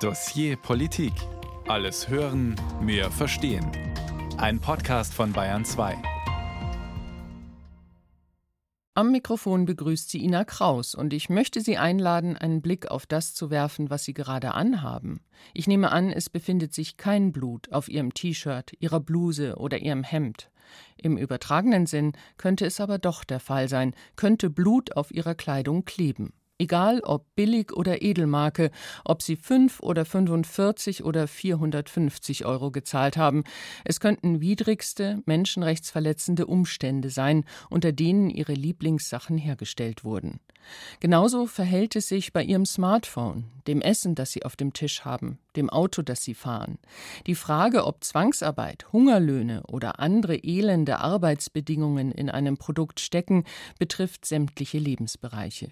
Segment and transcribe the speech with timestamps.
[0.00, 1.14] Dossier Politik.
[1.68, 3.66] Alles hören, mehr verstehen.
[4.36, 5.96] Ein Podcast von Bayern 2.
[8.92, 13.32] Am Mikrofon begrüßt sie Ina Kraus und ich möchte Sie einladen, einen Blick auf das
[13.32, 15.20] zu werfen, was Sie gerade anhaben.
[15.54, 20.04] Ich nehme an, es befindet sich kein Blut auf Ihrem T-Shirt, Ihrer Bluse oder Ihrem
[20.04, 20.50] Hemd.
[20.98, 25.86] Im übertragenen Sinn könnte es aber doch der Fall sein, könnte Blut auf Ihrer Kleidung
[25.86, 26.34] kleben.
[26.58, 28.70] Egal ob billig oder Edelmarke,
[29.04, 33.44] ob sie 5 oder 45 oder 450 Euro gezahlt haben,
[33.84, 40.40] es könnten widrigste, menschenrechtsverletzende Umstände sein, unter denen ihre Lieblingssachen hergestellt wurden.
[41.00, 45.38] Genauso verhält es sich bei ihrem Smartphone, dem Essen, das sie auf dem Tisch haben,
[45.56, 46.78] dem Auto, das sie fahren.
[47.26, 53.44] Die Frage, ob Zwangsarbeit, Hungerlöhne oder andere elende Arbeitsbedingungen in einem Produkt stecken,
[53.78, 55.70] betrifft sämtliche Lebensbereiche.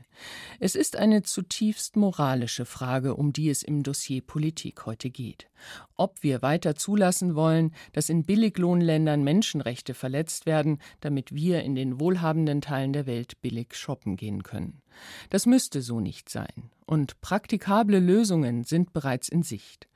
[0.60, 5.48] Es ist eine zutiefst moralische Frage, um die es im Dossier Politik heute geht.
[5.96, 12.00] Ob wir weiter zulassen wollen, dass in Billiglohnländern Menschenrechte verletzt werden, damit wir in den
[12.00, 14.82] wohlhabenden Teilen der Welt billig shoppen gehen können.
[15.30, 19.88] Das müsste so nicht sein, und praktikable Lösungen sind bereits in Sicht.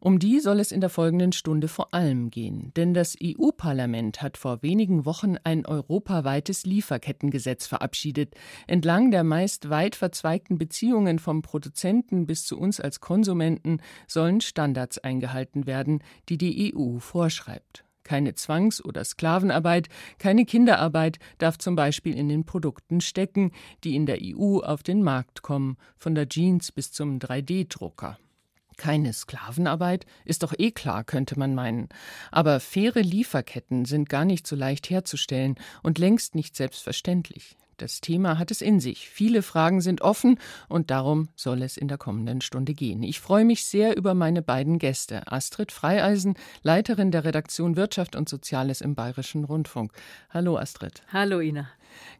[0.00, 4.38] Um die soll es in der folgenden Stunde vor allem gehen, denn das EU-Parlament hat
[4.38, 8.34] vor wenigen Wochen ein europaweites Lieferkettengesetz verabschiedet.
[8.66, 14.96] Entlang der meist weit verzweigten Beziehungen vom Produzenten bis zu uns als Konsumenten sollen Standards
[14.96, 17.84] eingehalten werden, die die EU vorschreibt.
[18.02, 23.52] Keine Zwangs- oder Sklavenarbeit, keine Kinderarbeit darf zum Beispiel in den Produkten stecken,
[23.84, 28.18] die in der EU auf den Markt kommen, von der Jeans bis zum 3D-Drucker.
[28.76, 30.06] Keine Sklavenarbeit?
[30.24, 31.90] Ist doch eh klar, könnte man meinen.
[32.30, 37.58] Aber faire Lieferketten sind gar nicht so leicht herzustellen und längst nicht selbstverständlich.
[37.80, 39.08] Das Thema hat es in sich.
[39.08, 43.02] Viele Fragen sind offen und darum soll es in der kommenden Stunde gehen.
[43.02, 45.32] Ich freue mich sehr über meine beiden Gäste.
[45.32, 49.92] Astrid Freieisen, Leiterin der Redaktion Wirtschaft und Soziales im Bayerischen Rundfunk.
[50.28, 51.00] Hallo Astrid.
[51.10, 51.70] Hallo Ina.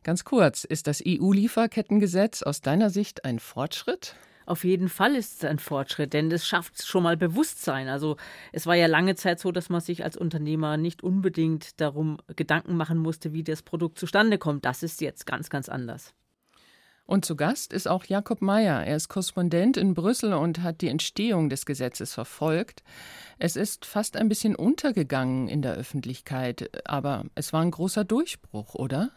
[0.03, 4.17] Ganz kurz, ist das EU-Lieferkettengesetz aus deiner Sicht ein Fortschritt?
[4.51, 7.87] Auf jeden Fall ist es ein Fortschritt, denn es schafft schon mal Bewusstsein.
[7.87, 8.17] Also
[8.51, 12.77] es war ja lange Zeit so, dass man sich als Unternehmer nicht unbedingt darum Gedanken
[12.77, 14.65] machen musste, wie das Produkt zustande kommt.
[14.65, 16.15] Das ist jetzt ganz, ganz anders.
[17.07, 18.85] Und zu Gast ist auch Jakob Mayer.
[18.85, 22.83] Er ist Korrespondent in Brüssel und hat die Entstehung des Gesetzes verfolgt.
[23.39, 28.75] Es ist fast ein bisschen untergegangen in der Öffentlichkeit, aber es war ein großer Durchbruch,
[28.75, 29.13] oder?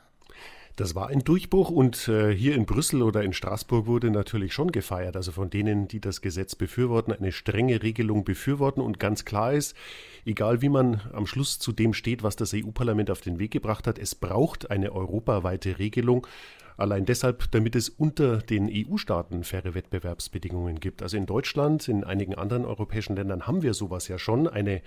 [0.75, 4.71] Das war ein Durchbruch und äh, hier in Brüssel oder in Straßburg wurde natürlich schon
[4.71, 5.15] gefeiert.
[5.15, 9.75] Also von denen, die das Gesetz befürworten, eine strenge Regelung befürworten und ganz klar ist,
[10.25, 13.85] egal wie man am Schluss zu dem steht, was das EU-Parlament auf den Weg gebracht
[13.85, 16.25] hat, es braucht eine europaweite Regelung.
[16.75, 21.03] Allein deshalb, damit es unter den EU-Staaten faire Wettbewerbsbedingungen gibt.
[21.03, 24.81] Also in Deutschland, in einigen anderen europäischen Ländern haben wir sowas ja schon, eine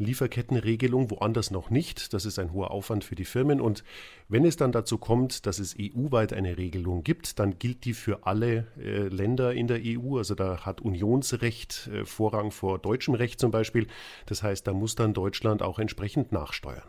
[0.00, 2.12] Lieferkettenregelung, woanders noch nicht.
[2.12, 3.60] Das ist ein hoher Aufwand für die Firmen.
[3.60, 3.84] Und
[4.28, 8.26] wenn es dann dazu kommt, dass es EU-weit eine Regelung gibt, dann gilt die für
[8.26, 10.18] alle äh, Länder in der EU.
[10.18, 13.86] Also da hat Unionsrecht äh, Vorrang vor deutschem Recht zum Beispiel.
[14.26, 16.82] Das heißt, da muss dann Deutschland auch entsprechend nachsteuern.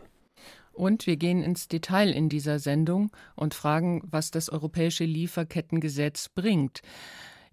[0.72, 6.80] Und wir gehen ins Detail in dieser Sendung und fragen, was das europäische Lieferkettengesetz bringt.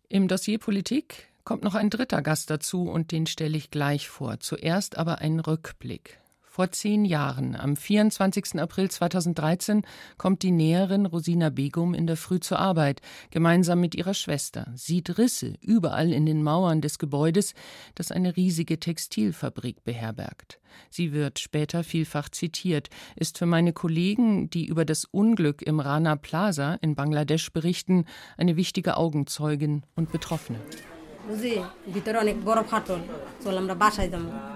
[0.08, 4.40] Im Dossier Politik kommt noch ein dritter Gast dazu und den stelle ich gleich vor.
[4.40, 6.20] Zuerst aber ein Rückblick.
[6.44, 8.60] Vor zehn Jahren, am 24.
[8.60, 9.82] April 2013,
[10.20, 13.02] kommt die Näherin Rosina Begum in der Früh zur Arbeit,
[13.32, 17.56] gemeinsam mit ihrer Schwester, sieht Risse überall in den Mauern des Gebäudes,
[17.96, 20.60] das eine riesige Textilfabrik beherbergt.
[20.92, 26.16] Sie wird später vielfach zitiert, ist für meine Kollegen, die über das Unglück im Rana
[26.16, 28.06] Plaza in Bangladesch berichten,
[28.38, 30.60] eine wichtige Augenzeugin und Betroffene.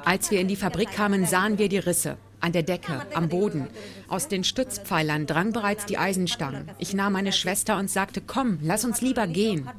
[0.06, 2.18] Als wir in die Fabrik kamen, sahen wir die Risse.
[2.40, 3.68] An der Decke, am Boden.
[4.08, 6.72] Aus den Stützpfeilern drang bereits die Eisenstangen.
[6.80, 9.70] Ich nahm meine Schwester und sagte, komm, lass uns lieber gehen.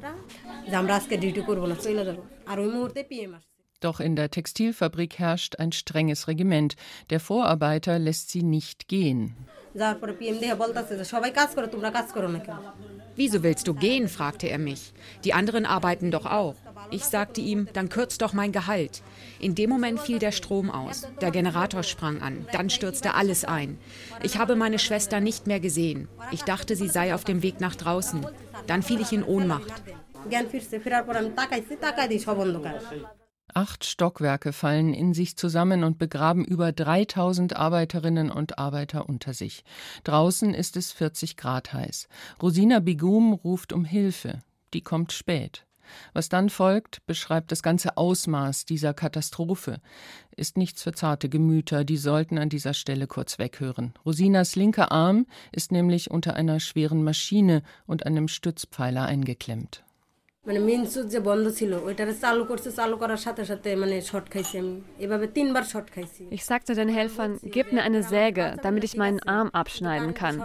[3.85, 6.75] Doch in der Textilfabrik herrscht ein strenges Regiment.
[7.11, 9.35] Der Vorarbeiter lässt sie nicht gehen.
[13.15, 14.07] Wieso willst du gehen?
[14.07, 14.91] fragte er mich.
[15.23, 16.55] Die anderen arbeiten doch auch.
[16.89, 19.03] Ich sagte ihm, dann kürzt doch mein Gehalt.
[19.39, 21.07] In dem Moment fiel der Strom aus.
[21.21, 22.47] Der Generator sprang an.
[22.53, 23.77] Dann stürzte alles ein.
[24.23, 26.07] Ich habe meine Schwester nicht mehr gesehen.
[26.31, 28.25] Ich dachte, sie sei auf dem Weg nach draußen.
[28.65, 29.71] Dann fiel ich in Ohnmacht.
[33.57, 39.63] Acht Stockwerke fallen in sich zusammen und begraben über 3000 Arbeiterinnen und Arbeiter unter sich.
[40.03, 42.09] Draußen ist es 40 Grad heiß.
[42.41, 44.41] Rosina Bigum ruft um Hilfe.
[44.73, 45.65] Die kommt spät.
[46.11, 49.79] Was dann folgt, beschreibt das ganze Ausmaß dieser Katastrophe.
[50.35, 53.93] Ist nichts für zarte Gemüter, die sollten an dieser Stelle kurz weghören.
[54.05, 59.85] Rosinas linker Arm ist nämlich unter einer schweren Maschine und einem Stützpfeiler eingeklemmt.
[60.46, 64.26] মানে main switch যে বন্ধ ছিল ওইটারে চালু করছে চালু করার সাথে সাথে মানে শর্ট
[64.32, 64.74] খাইছি আমি
[65.04, 69.20] এভাবে তিনবার শর্ট খাইছি Ich sagte den Helfern, gib mir eine Säge, damit ich meinen
[69.36, 70.36] Arm abschneiden kann.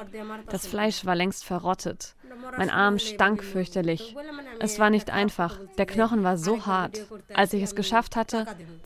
[0.53, 2.01] Das Fleisch war längst verrottet.
[2.59, 4.03] Mein Arm stank fürchterlich.
[4.65, 5.53] Es war nicht einfach.
[5.79, 6.95] Der Knochen war so hart.
[7.41, 8.37] Als ich es geschafft hatte,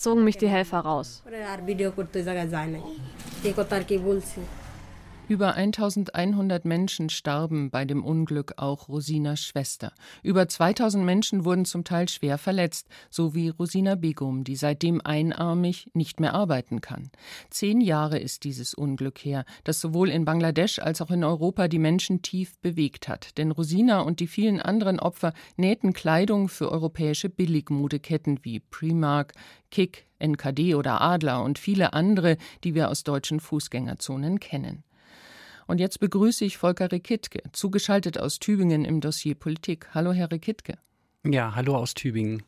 [0.04, 1.08] zogen mich die Helfer raus.
[5.26, 9.94] über 1100 Menschen starben bei dem Unglück, auch Rosinas Schwester.
[10.23, 15.91] Über 2000 Menschen wurden zum Teil schwer verletzt, so wie Rosina Begum, die seitdem einarmig
[15.94, 17.11] nicht mehr arbeiten kann.
[17.49, 21.79] Zehn Jahre ist dieses Unglück her, das sowohl in Bangladesch als auch in Europa die
[21.79, 23.38] Menschen tief bewegt hat.
[23.38, 29.32] Denn Rosina und die vielen anderen Opfer nähten Kleidung für europäische Billigmodeketten wie Primark,
[29.70, 34.85] Kick, NKD oder Adler und viele andere, die wir aus deutschen Fußgängerzonen kennen.
[35.67, 39.89] Und jetzt begrüße ich Volker Rekittke, zugeschaltet aus Tübingen im Dossier Politik.
[39.95, 40.79] Hallo, Herr Rekittke.
[41.25, 42.43] Ja, hallo aus Tübingen.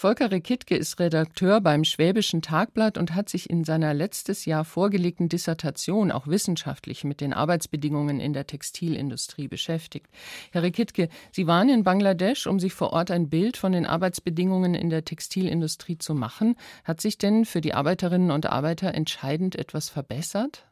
[0.00, 5.28] Volker Rekittke ist Redakteur beim Schwäbischen Tagblatt und hat sich in seiner letztes Jahr vorgelegten
[5.28, 10.06] Dissertation auch wissenschaftlich mit den Arbeitsbedingungen in der Textilindustrie beschäftigt.
[10.52, 14.74] Herr Rekittke, Sie waren in Bangladesch, um sich vor Ort ein Bild von den Arbeitsbedingungen
[14.74, 16.56] in der Textilindustrie zu machen.
[16.84, 20.69] Hat sich denn für die Arbeiterinnen und Arbeiter entscheidend etwas verbessert?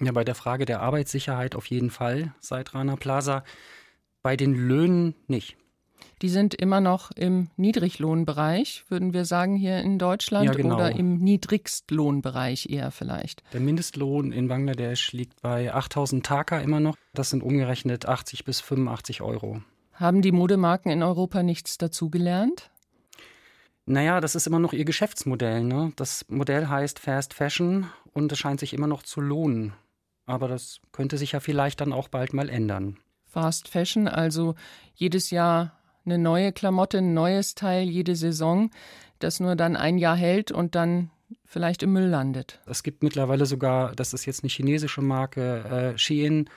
[0.00, 3.44] Ja, bei der Frage der Arbeitssicherheit auf jeden Fall seit Rana Plaza.
[4.22, 5.56] Bei den Löhnen nicht.
[6.22, 10.74] Die sind immer noch im Niedriglohnbereich, würden wir sagen, hier in Deutschland ja, genau.
[10.74, 13.42] oder im Niedrigstlohnbereich eher vielleicht.
[13.52, 16.96] Der Mindestlohn in Bangladesch liegt bei 8000 Taka immer noch.
[17.14, 19.62] Das sind umgerechnet 80 bis 85 Euro.
[19.92, 22.70] Haben die Modemarken in Europa nichts dazugelernt?
[23.86, 25.64] Naja, das ist immer noch ihr Geschäftsmodell.
[25.64, 25.92] Ne?
[25.96, 29.72] Das Modell heißt Fast Fashion und es scheint sich immer noch zu lohnen.
[30.28, 32.98] Aber das könnte sich ja vielleicht dann auch bald mal ändern.
[33.24, 34.54] Fast Fashion, also
[34.94, 35.72] jedes Jahr
[36.04, 38.70] eine neue Klamotte, ein neues Teil, jede Saison,
[39.20, 41.10] das nur dann ein Jahr hält und dann
[41.46, 42.60] vielleicht im Müll landet.
[42.66, 46.50] Es gibt mittlerweile sogar, das ist jetzt eine chinesische Marke, äh, Shein,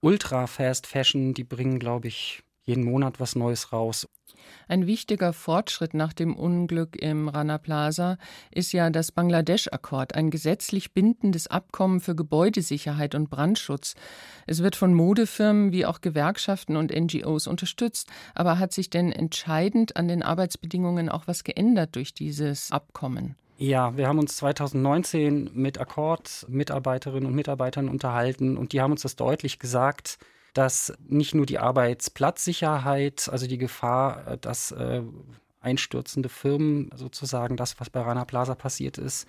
[0.00, 4.06] Ultra Fast Fashion, die bringen, glaube ich, jeden Monat was Neues raus.
[4.68, 8.18] Ein wichtiger Fortschritt nach dem Unglück im Rana Plaza
[8.50, 13.94] ist ja das Bangladesch-Akkord, ein gesetzlich bindendes Abkommen für Gebäudesicherheit und Brandschutz.
[14.46, 18.10] Es wird von Modefirmen wie auch Gewerkschaften und NGOs unterstützt.
[18.34, 23.36] Aber hat sich denn entscheidend an den Arbeitsbedingungen auch was geändert durch dieses Abkommen?
[23.56, 29.02] Ja, wir haben uns 2019 mit Akkord Mitarbeiterinnen und Mitarbeitern unterhalten und die haben uns
[29.02, 30.18] das deutlich gesagt,
[30.54, 35.02] dass nicht nur die Arbeitsplatzsicherheit, also die Gefahr, äh, dass äh,
[35.60, 39.26] einstürzende Firmen sozusagen das, was bei Rana Plaza passiert ist,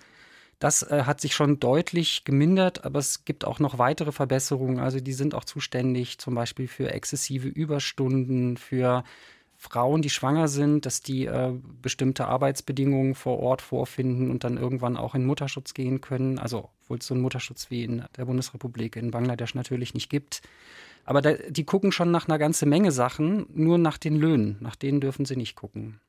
[0.58, 4.78] das äh, hat sich schon deutlich gemindert, aber es gibt auch noch weitere Verbesserungen.
[4.78, 9.04] Also die sind auch zuständig zum Beispiel für exzessive Überstunden, für
[9.58, 11.52] Frauen, die schwanger sind, dass die äh,
[11.82, 16.38] bestimmte Arbeitsbedingungen vor Ort vorfinden und dann irgendwann auch in Mutterschutz gehen können.
[16.38, 20.42] Also obwohl es so einen Mutterschutz wie in der Bundesrepublik in Bangladesch natürlich nicht gibt.
[21.06, 24.56] Aber da, die gucken schon nach einer ganzen Menge Sachen, nur nach den Löhnen.
[24.60, 26.00] Nach denen dürfen sie nicht gucken.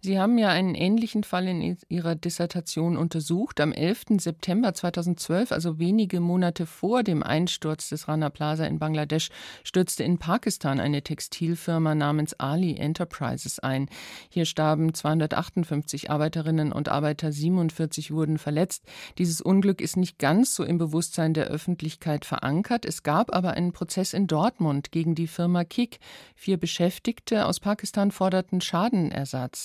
[0.00, 3.60] Sie haben ja einen ähnlichen Fall in Ihrer Dissertation untersucht.
[3.60, 4.04] Am 11.
[4.18, 9.30] September 2012, also wenige Monate vor dem Einsturz des Rana Plaza in Bangladesch,
[9.64, 13.88] stürzte in Pakistan eine Textilfirma namens Ali Enterprises ein.
[14.28, 18.84] Hier starben 258 Arbeiterinnen und Arbeiter, 47 wurden verletzt.
[19.18, 22.84] Dieses Unglück ist nicht ganz so im Bewusstsein der Öffentlichkeit verankert.
[22.84, 25.98] Es gab aber einen Prozess in Dortmund gegen die Firma Kik.
[26.34, 29.55] Vier Beschäftigte aus Pakistan forderten Schadenersatz.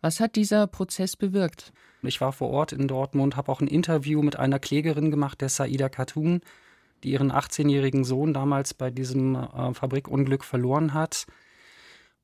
[0.00, 1.72] Was hat dieser Prozess bewirkt?
[2.02, 5.50] Ich war vor Ort in Dortmund, habe auch ein Interview mit einer Klägerin gemacht, der
[5.50, 6.40] Saida Khatun,
[7.04, 11.26] die ihren 18-jährigen Sohn damals bei diesem äh, Fabrikunglück verloren hat.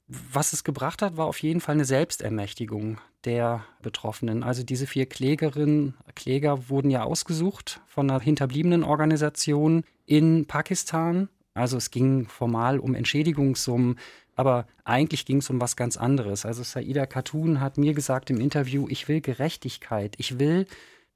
[0.09, 4.45] Was es gebracht hat, war auf jeden Fall eine Selbstermächtigung der Betroffenen.
[4.45, 11.29] Also diese vier Klägerinnen, Kläger wurden ja ausgesucht von einer hinterbliebenen Organisation in Pakistan.
[11.55, 13.99] Also es ging formal um Entschädigungssummen
[14.37, 16.47] aber eigentlich ging es um was ganz anderes.
[16.47, 20.15] Also Saida Khatun hat mir gesagt im Interview, ich will Gerechtigkeit.
[20.19, 20.67] Ich will,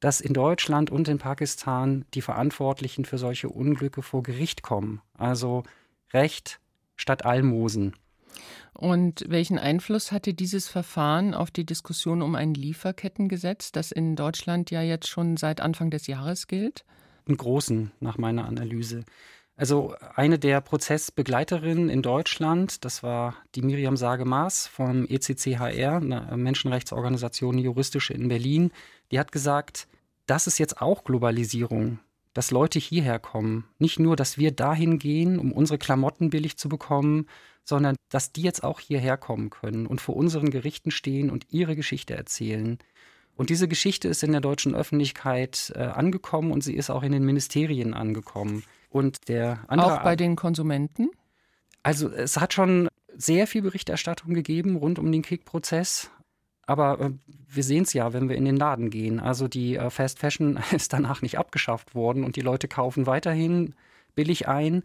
[0.01, 5.03] dass in Deutschland und in Pakistan die Verantwortlichen für solche Unglücke vor Gericht kommen.
[5.17, 5.63] Also
[6.13, 6.61] Recht
[6.97, 7.95] statt Almosen.
[8.73, 14.71] Und welchen Einfluss hatte dieses Verfahren auf die Diskussion um ein Lieferkettengesetz, das in Deutschland
[14.71, 16.85] ja jetzt schon seit Anfang des Jahres gilt?
[17.27, 19.05] Einen großen, nach meiner Analyse.
[19.61, 27.59] Also eine der Prozessbegleiterinnen in Deutschland, das war die Miriam Sage-Maas vom ECCHR, eine Menschenrechtsorganisation
[27.59, 28.71] juristische in Berlin,
[29.11, 29.87] die hat gesagt,
[30.25, 31.99] das ist jetzt auch Globalisierung,
[32.33, 33.65] dass Leute hierher kommen.
[33.79, 37.27] Nicht nur, dass wir dahin gehen, um unsere Klamotten billig zu bekommen,
[37.63, 41.77] sondern dass die jetzt auch hierher kommen können und vor unseren Gerichten stehen und ihre
[41.77, 42.79] Geschichte erzählen.
[43.37, 47.13] Und diese Geschichte ist in der deutschen Öffentlichkeit äh, angekommen und sie ist auch in
[47.13, 48.63] den Ministerien angekommen.
[48.91, 49.95] Und der andere.
[49.95, 51.11] Auch bei den Konsumenten?
[51.83, 56.11] Also es hat schon sehr viel Berichterstattung gegeben rund um den Kick-Prozess.
[56.67, 57.11] Aber äh,
[57.49, 59.19] wir sehen es ja, wenn wir in den Laden gehen.
[59.19, 63.75] Also die äh, Fast Fashion ist danach nicht abgeschafft worden und die Leute kaufen weiterhin
[64.15, 64.83] billig ein.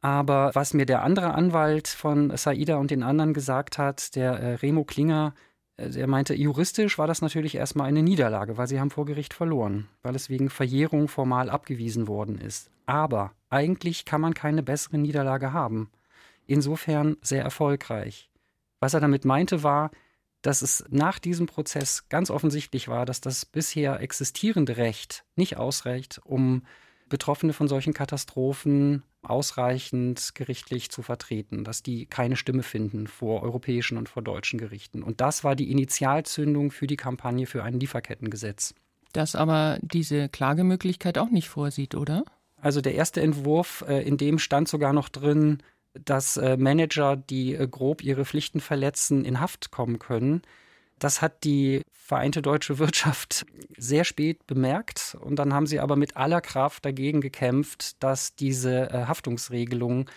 [0.00, 4.54] Aber was mir der andere Anwalt von Saida und den anderen gesagt hat, der äh,
[4.54, 5.34] Remo Klinger,
[5.76, 9.34] äh, der meinte, juristisch war das natürlich erstmal eine Niederlage, weil sie haben vor Gericht
[9.34, 12.70] verloren, weil es wegen Verjährung formal abgewiesen worden ist.
[12.86, 15.90] Aber eigentlich kann man keine bessere Niederlage haben.
[16.46, 18.30] Insofern sehr erfolgreich.
[18.80, 19.90] Was er damit meinte, war,
[20.42, 26.20] dass es nach diesem Prozess ganz offensichtlich war, dass das bisher existierende Recht nicht ausreicht,
[26.24, 26.62] um
[27.08, 33.98] Betroffene von solchen Katastrophen ausreichend gerichtlich zu vertreten, dass die keine Stimme finden vor europäischen
[33.98, 35.02] und vor deutschen Gerichten.
[35.02, 38.74] Und das war die Initialzündung für die Kampagne für ein Lieferkettengesetz.
[39.12, 42.24] Das aber diese Klagemöglichkeit auch nicht vorsieht, oder?
[42.60, 45.62] Also der erste Entwurf, äh, in dem stand sogar noch drin,
[46.04, 50.42] dass äh, Manager, die äh, grob ihre Pflichten verletzen, in Haft kommen können.
[50.98, 56.16] Das hat die Vereinte Deutsche Wirtschaft sehr spät bemerkt und dann haben sie aber mit
[56.16, 60.08] aller Kraft dagegen gekämpft, dass diese äh, Haftungsregelung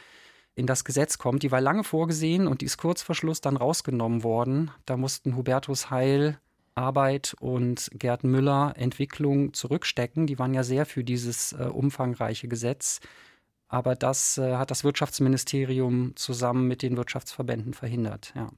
[0.56, 1.44] in das Gesetz kommt.
[1.44, 4.72] Die war lange vorgesehen und die ist kurz vor Schluss dann rausgenommen worden.
[4.86, 6.40] Da mussten Hubertus Heil
[6.76, 10.28] Arbeit und Gerd Müller Entwicklung zurückstecken.
[10.28, 13.00] Die waren ja sehr für dieses äh, umfangreiche Gesetz.
[13.68, 18.34] Aber das äh, hat das Wirtschaftsministerium zusammen mit den Wirtschaftsverbänden verhindert.
[18.36, 18.50] Ja.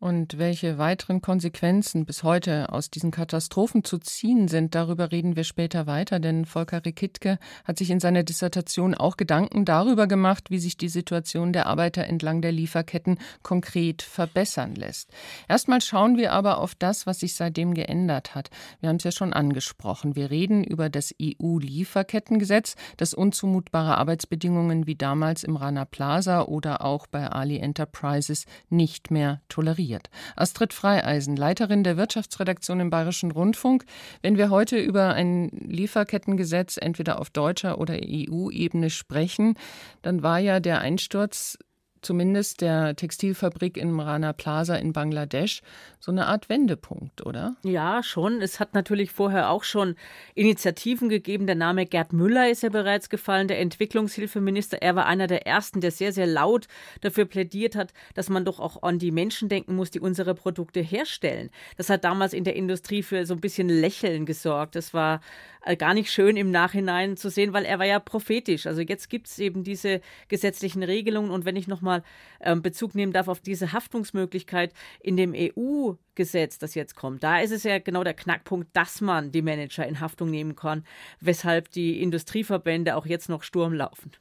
[0.00, 5.44] Und welche weiteren Konsequenzen bis heute aus diesen Katastrophen zu ziehen sind, darüber reden wir
[5.44, 10.58] später weiter, denn Volker Rikitke hat sich in seiner Dissertation auch Gedanken darüber gemacht, wie
[10.58, 15.10] sich die Situation der Arbeiter entlang der Lieferketten konkret verbessern lässt.
[15.50, 18.48] Erstmal schauen wir aber auf das, was sich seitdem geändert hat.
[18.80, 20.16] Wir haben es ja schon angesprochen.
[20.16, 27.06] Wir reden über das EU-Lieferkettengesetz, das unzumutbare Arbeitsbedingungen wie damals im Rana Plaza oder auch
[27.06, 30.10] bei Ali Enterprises nicht mehr toleriert moderiert.
[30.36, 33.84] Astrid Freieisen, Leiterin der Wirtschaftsredaktion im Bayerischen Rundfunk.
[34.22, 39.54] Wenn wir heute über ein Lieferkettengesetz entweder auf deutscher oder EU-Ebene sprechen,
[40.02, 41.58] dann war ja der Einsturz
[42.02, 45.62] zumindest der Textilfabrik im Rana Plaza in Bangladesch
[45.98, 47.56] so eine Art Wendepunkt, oder?
[47.62, 48.40] Ja, schon.
[48.40, 49.96] Es hat natürlich vorher auch schon
[50.34, 51.46] Initiativen gegeben.
[51.46, 54.80] Der Name Gerd Müller ist ja bereits gefallen, der Entwicklungshilfeminister.
[54.80, 56.68] Er war einer der ersten, der sehr, sehr laut
[57.02, 60.80] dafür plädiert hat, dass man doch auch an die Menschen denken muss, die unsere Produkte
[60.80, 61.50] herstellen.
[61.76, 64.74] Das hat damals in der Industrie für so ein bisschen Lächeln gesorgt.
[64.76, 65.20] Das war
[65.78, 68.66] gar nicht schön im Nachhinein zu sehen, weil er war ja prophetisch.
[68.66, 72.02] Also jetzt gibt es eben diese gesetzlichen Regelungen und wenn ich nochmal
[72.40, 77.52] ähm, Bezug nehmen darf auf diese Haftungsmöglichkeit in dem EU-Gesetz, das jetzt kommt, da ist
[77.52, 80.84] es ja genau der Knackpunkt, dass man die Manager in Haftung nehmen kann,
[81.20, 84.12] weshalb die Industrieverbände auch jetzt noch Sturm laufen.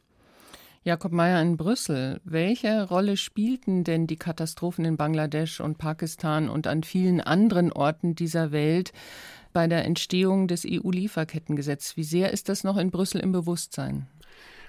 [0.83, 2.21] Jakob Mayer in Brüssel.
[2.23, 8.15] Welche Rolle spielten denn die Katastrophen in Bangladesch und Pakistan und an vielen anderen Orten
[8.15, 8.93] dieser Welt
[9.53, 11.97] bei der Entstehung des EU-Lieferkettengesetzes.
[11.97, 14.07] Wie sehr ist das noch in Brüssel im Bewusstsein?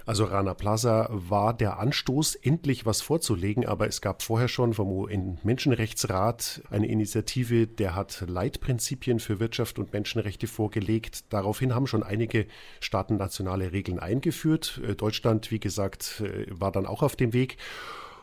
[0.06, 4.90] Also Rana Plaza war der Anstoß, endlich was vorzulegen, aber es gab vorher schon vom
[4.90, 11.32] UN-Menschenrechtsrat eine Initiative, der hat Leitprinzipien für Wirtschaft und Menschenrechte vorgelegt.
[11.32, 12.46] Daraufhin haben schon einige
[12.80, 14.80] Staaten nationale Regeln eingeführt.
[14.84, 17.56] Äh, Deutschland, wie gesagt, äh, war dann auch auf dem Weg.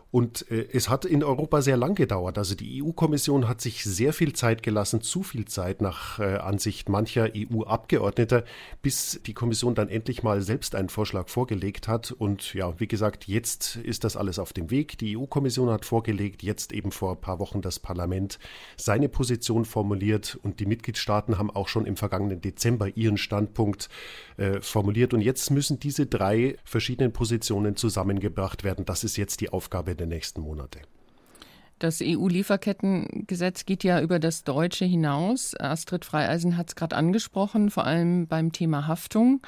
[0.09, 2.37] Und äh, es hat in Europa sehr lang gedauert.
[2.37, 6.87] Also die EU-Kommission hat sich sehr viel Zeit gelassen, zu viel Zeit nach äh, Ansicht
[6.87, 8.45] mancher EU-Abgeordneter,
[8.81, 12.11] bis die Kommission dann endlich mal selbst einen Vorschlag vorgelegt hat.
[12.11, 14.97] Und ja, wie gesagt, jetzt ist das alles auf dem Weg.
[14.97, 18.39] Die EU-Kommission hat vorgelegt, jetzt eben vor ein paar Wochen das Parlament
[18.77, 23.89] seine Position formuliert und die Mitgliedstaaten haben auch schon im vergangenen Dezember ihren Standpunkt
[24.37, 25.13] äh, formuliert.
[25.13, 28.85] Und jetzt müssen diese drei verschiedenen Positionen zusammengebracht werden.
[28.85, 30.79] Das ist jetzt die Aufgabe der nächsten Monate.
[31.79, 35.53] Das EU-Lieferkettengesetz geht ja über das Deutsche hinaus.
[35.59, 39.41] Astrid Freieisen hat es gerade angesprochen, vor allem beim Thema Haftung.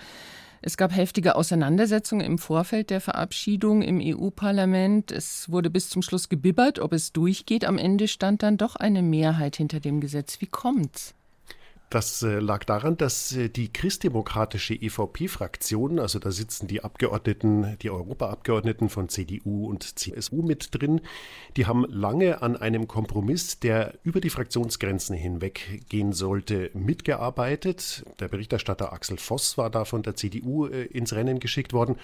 [0.62, 5.12] Es gab heftige Auseinandersetzungen im Vorfeld der Verabschiedung im EU-Parlament.
[5.12, 7.65] Es wurde bis zum Schluss gebibbert, ob es durchgeht.
[7.65, 10.41] Am Ende stand dann doch eine Mehrheit hinter dem Gesetz.
[10.41, 11.15] Wie kommt's?
[11.89, 17.89] Das äh, lag daran, dass äh, die christdemokratische EVP-Fraktion, also da sitzen die Abgeordneten, die
[17.89, 21.01] Europaabgeordneten von CDU und CSU mit drin,
[21.58, 28.03] die haben lange an einem Kompromiss, der über die Fraktionsgrenzen hinweg gehen sollte, mitgearbeitet.
[28.19, 31.96] Der Berichterstatter Axel Voss war da von der CDU äh, ins Rennen geschickt worden.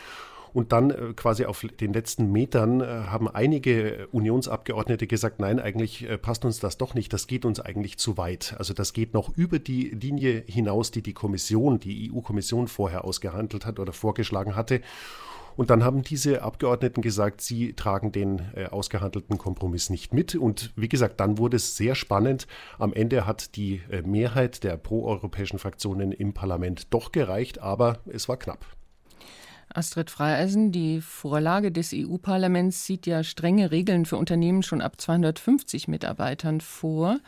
[0.55, 6.09] Und dann äh, quasi auf den letzten Metern äh, haben einige Unionsabgeordnete gesagt, nein, eigentlich
[6.09, 8.55] äh, passt uns das doch nicht, das geht uns eigentlich zu weit.
[8.57, 13.65] Also das geht noch über die Linie hinaus, die die Kommission, die EU-Kommission vorher ausgehandelt
[13.65, 14.79] hat oder vorgeschlagen hatte.
[15.57, 20.35] Und dann haben diese Abgeordneten gesagt, sie tragen den äh, ausgehandelten Kompromiss nicht mit.
[20.35, 22.47] Und wie gesagt, dann wurde es sehr spannend.
[22.79, 28.29] Am Ende hat die äh, Mehrheit der proeuropäischen Fraktionen im Parlament doch gereicht, aber es
[28.29, 28.65] war knapp.
[29.69, 35.87] Astrid Freieisen, die Vorlage des EU-Parlaments sieht ja strenge Regeln für Unternehmen schon ab 250
[35.87, 37.19] Mitarbeitern vor.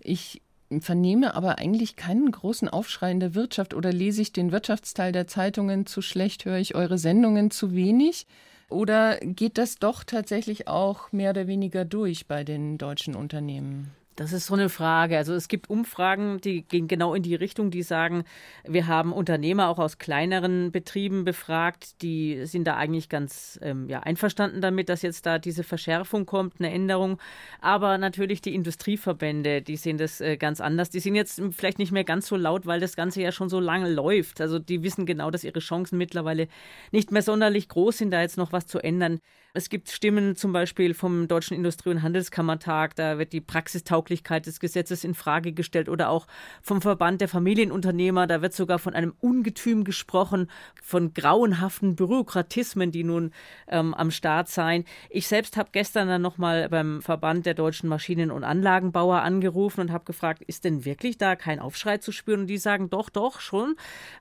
[0.00, 0.42] Ich
[0.80, 5.26] vernehme aber eigentlich keinen großen Aufschrei in der Wirtschaft oder lese ich den Wirtschaftsteil der
[5.26, 8.26] Zeitungen zu schlecht, höre ich eure Sendungen zu wenig?
[8.68, 13.92] Oder geht das doch tatsächlich auch mehr oder weniger durch bei den deutschen Unternehmen?
[14.16, 15.18] Das ist so eine Frage.
[15.18, 18.24] Also es gibt Umfragen, die gehen genau in die Richtung, die sagen,
[18.64, 24.00] wir haben Unternehmer auch aus kleineren Betrieben befragt, die sind da eigentlich ganz ähm, ja,
[24.00, 27.18] einverstanden damit, dass jetzt da diese Verschärfung kommt, eine Änderung.
[27.60, 30.88] Aber natürlich die Industrieverbände, die sehen das äh, ganz anders.
[30.88, 33.60] Die sind jetzt vielleicht nicht mehr ganz so laut, weil das Ganze ja schon so
[33.60, 34.40] lange läuft.
[34.40, 36.48] Also die wissen genau, dass ihre Chancen mittlerweile
[36.90, 39.20] nicht mehr sonderlich groß sind, da jetzt noch was zu ändern.
[39.56, 44.60] Es gibt Stimmen zum Beispiel vom Deutschen Industrie- und Handelskammertag, da wird die Praxistauglichkeit des
[44.60, 46.26] Gesetzes in Frage gestellt oder auch
[46.60, 50.50] vom Verband der Familienunternehmer, da wird sogar von einem Ungetüm gesprochen,
[50.82, 53.30] von grauenhaften Bürokratismen, die nun
[53.66, 54.84] ähm, am Start seien.
[55.08, 59.90] Ich selbst habe gestern dann nochmal beim Verband der deutschen Maschinen- und Anlagenbauer angerufen und
[59.90, 62.40] habe gefragt, ist denn wirklich da kein Aufschrei zu spüren?
[62.40, 63.76] Und die sagen, doch, doch, schon.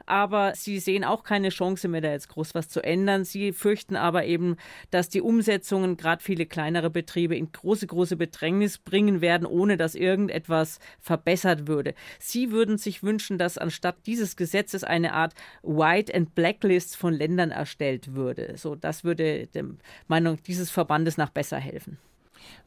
[0.06, 3.26] Aber sie sehen auch keine Chance mehr, da jetzt groß was zu ändern.
[3.26, 4.56] Sie fürchten aber eben,
[4.92, 9.96] dass die Umsetzungen gerade viele kleinere Betriebe in große, große Bedrängnis bringen werden, ohne dass
[9.96, 11.96] irgendetwas verbessert würde.
[12.20, 15.34] Sie würden sich wünschen, dass anstatt dieses Gesetzes eine Art
[15.64, 18.54] White and Blacklist von Ländern erstellt würde.
[18.56, 19.66] So, das würde der
[20.08, 21.98] Meinung dieses Verbandes nach besser helfen.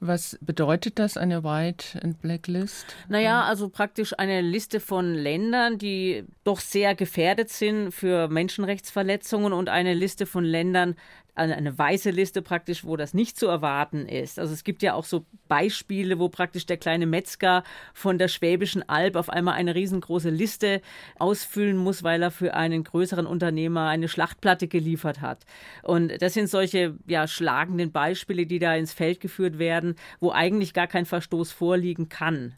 [0.00, 2.86] Was bedeutet das, eine White and Blacklist?
[3.08, 9.68] Naja, also praktisch eine Liste von Ländern, die doch sehr gefährdet sind für Menschenrechtsverletzungen und
[9.68, 10.94] eine Liste von Ländern,
[11.38, 14.38] eine, weiße Liste praktisch, wo das nicht zu erwarten ist.
[14.38, 18.88] Also es gibt ja auch so Beispiele, wo praktisch der kleine Metzger von der Schwäbischen
[18.88, 20.82] Alb auf einmal eine riesengroße Liste
[21.18, 25.44] ausfüllen muss, weil er für einen größeren Unternehmer eine Schlachtplatte geliefert hat.
[25.82, 30.74] Und das sind solche ja, schlagenden Beispiele, die da ins Feld geführt werden, wo eigentlich
[30.74, 32.54] gar kein Verstoß vorliegen kann.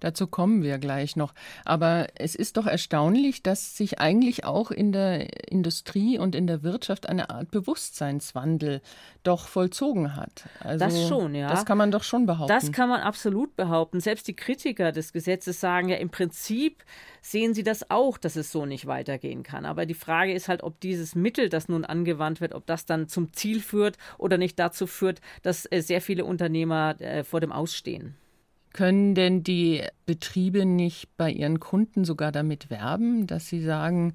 [0.00, 1.34] Dazu kommen wir gleich noch.
[1.64, 6.62] Aber es ist doch erstaunlich, dass sich eigentlich auch in der Industrie und in der
[6.62, 8.80] Wirtschaft eine Art Bewusstseinswandel
[9.22, 10.48] doch vollzogen hat.
[10.60, 11.48] Also, das schon, ja.
[11.48, 12.52] Das kann man doch schon behaupten.
[12.52, 14.00] Das kann man absolut behaupten.
[14.00, 16.84] Selbst die Kritiker des Gesetzes sagen ja im Prinzip,
[17.20, 19.64] sehen sie das auch, dass es so nicht weitergehen kann.
[19.64, 23.08] Aber die Frage ist halt, ob dieses Mittel, das nun angewandt wird, ob das dann
[23.08, 27.52] zum Ziel führt oder nicht dazu führt, dass äh, sehr viele Unternehmer äh, vor dem
[27.52, 28.16] Ausstehen.
[28.78, 34.14] Können denn die Betriebe nicht bei ihren Kunden sogar damit werben, dass sie sagen,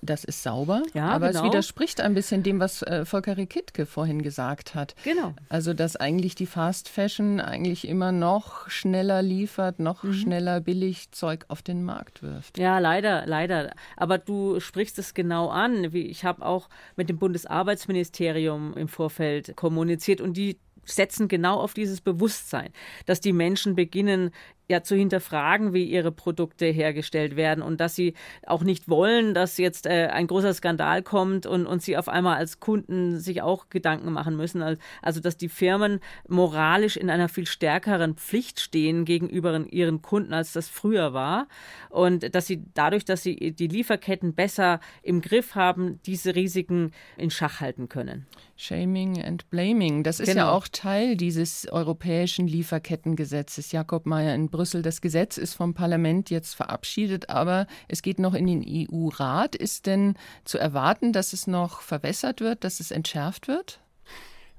[0.00, 1.40] das ist sauber, ja, aber genau.
[1.40, 4.94] es widerspricht ein bisschen dem, was äh, Volker Rikittke vorhin gesagt hat.
[5.02, 5.34] Genau.
[5.48, 10.12] Also, dass eigentlich die Fast Fashion eigentlich immer noch schneller liefert, noch mhm.
[10.12, 12.58] schneller billig Zeug auf den Markt wirft.
[12.58, 13.72] Ja, leider, leider.
[13.96, 15.92] Aber du sprichst es genau an.
[15.92, 22.00] Ich habe auch mit dem Bundesarbeitsministerium im Vorfeld kommuniziert und die setzen genau auf dieses
[22.00, 22.72] Bewusstsein,
[23.06, 24.30] dass die Menschen beginnen,
[24.70, 28.14] ja zu hinterfragen, wie ihre Produkte hergestellt werden und dass sie
[28.46, 32.36] auch nicht wollen, dass jetzt äh, ein großer Skandal kommt und, und sie auf einmal
[32.36, 34.62] als Kunden sich auch Gedanken machen müssen.
[35.02, 40.52] Also dass die Firmen moralisch in einer viel stärkeren Pflicht stehen gegenüber ihren Kunden, als
[40.52, 41.48] das früher war.
[41.90, 47.30] Und dass sie dadurch, dass sie die Lieferketten besser im Griff haben, diese Risiken in
[47.30, 48.26] Schach halten können.
[48.56, 50.42] Shaming and Blaming, das ist genau.
[50.42, 53.72] ja auch Teil dieses europäischen Lieferkettengesetzes.
[53.72, 54.82] Jakob Mayer in Brüssel Brüssel.
[54.82, 59.56] Das Gesetz ist vom Parlament jetzt verabschiedet, aber es geht noch in den EU-Rat.
[59.56, 63.80] Ist denn zu erwarten, dass es noch verwässert wird, dass es entschärft wird?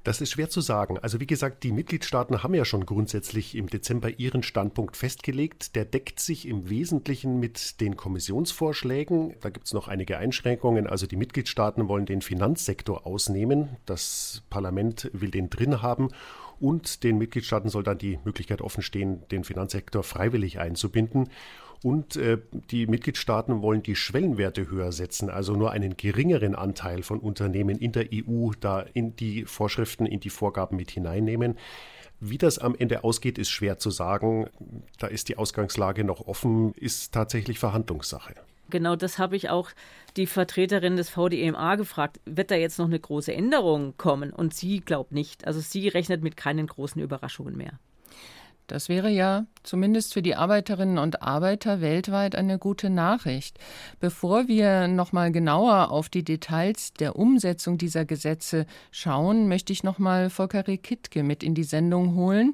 [0.03, 0.97] Das ist schwer zu sagen.
[0.97, 5.75] Also wie gesagt, die Mitgliedstaaten haben ja schon grundsätzlich im Dezember ihren Standpunkt festgelegt.
[5.75, 9.35] Der deckt sich im Wesentlichen mit den Kommissionsvorschlägen.
[9.39, 10.87] Da gibt es noch einige Einschränkungen.
[10.87, 13.77] Also die Mitgliedstaaten wollen den Finanzsektor ausnehmen.
[13.85, 16.09] Das Parlament will den drin haben
[16.61, 21.29] Und den Mitgliedstaaten soll dann die Möglichkeit offenstehen, den Finanzsektor freiwillig einzubinden.
[21.83, 22.37] Und äh,
[22.69, 27.91] die Mitgliedstaaten wollen die Schwellenwerte höher setzen, also nur einen geringeren Anteil von Unternehmen in
[27.91, 31.57] der EU da in die Vorschriften, in die Vorgaben mit hineinnehmen.
[32.19, 34.47] Wie das am Ende ausgeht, ist schwer zu sagen.
[34.99, 38.35] Da ist die Ausgangslage noch offen, ist tatsächlich Verhandlungssache.
[38.71, 39.69] Genau das habe ich auch
[40.17, 42.19] die Vertreterin des VDMA gefragt.
[42.25, 44.33] Wird da jetzt noch eine große Änderung kommen?
[44.33, 45.45] Und sie glaubt nicht.
[45.45, 47.73] Also sie rechnet mit keinen großen Überraschungen mehr.
[48.71, 53.59] Das wäre ja zumindest für die Arbeiterinnen und Arbeiter weltweit eine gute Nachricht.
[53.99, 59.83] Bevor wir noch mal genauer auf die Details der Umsetzung dieser Gesetze schauen, möchte ich
[59.83, 62.53] noch mal Volker Kittke mit in die Sendung holen.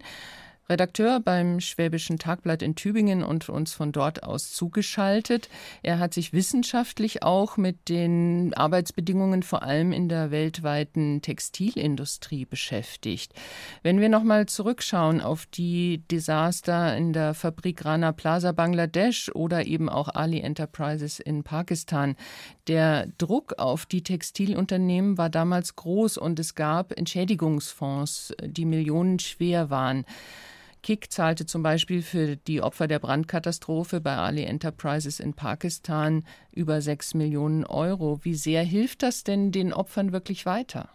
[0.70, 5.48] Redakteur beim Schwäbischen Tagblatt in Tübingen und uns von dort aus zugeschaltet.
[5.82, 13.34] Er hat sich wissenschaftlich auch mit den Arbeitsbedingungen vor allem in der weltweiten Textilindustrie beschäftigt.
[13.82, 19.88] Wenn wir nochmal zurückschauen auf die Desaster in der Fabrik Rana Plaza Bangladesch oder eben
[19.88, 22.18] auch Ali Enterprises in Pakistan,
[22.68, 30.04] der Druck auf die Textilunternehmen war damals groß und es gab Entschädigungsfonds, die millionenschwer waren.
[30.88, 36.24] KIK zahlte zum Beispiel für die Opfer der Brandkatastrophe bei Ali Enterprises in Pakistan
[36.54, 38.24] über 6 Millionen Euro.
[38.24, 40.88] Wie sehr hilft das denn den Opfern wirklich weiter?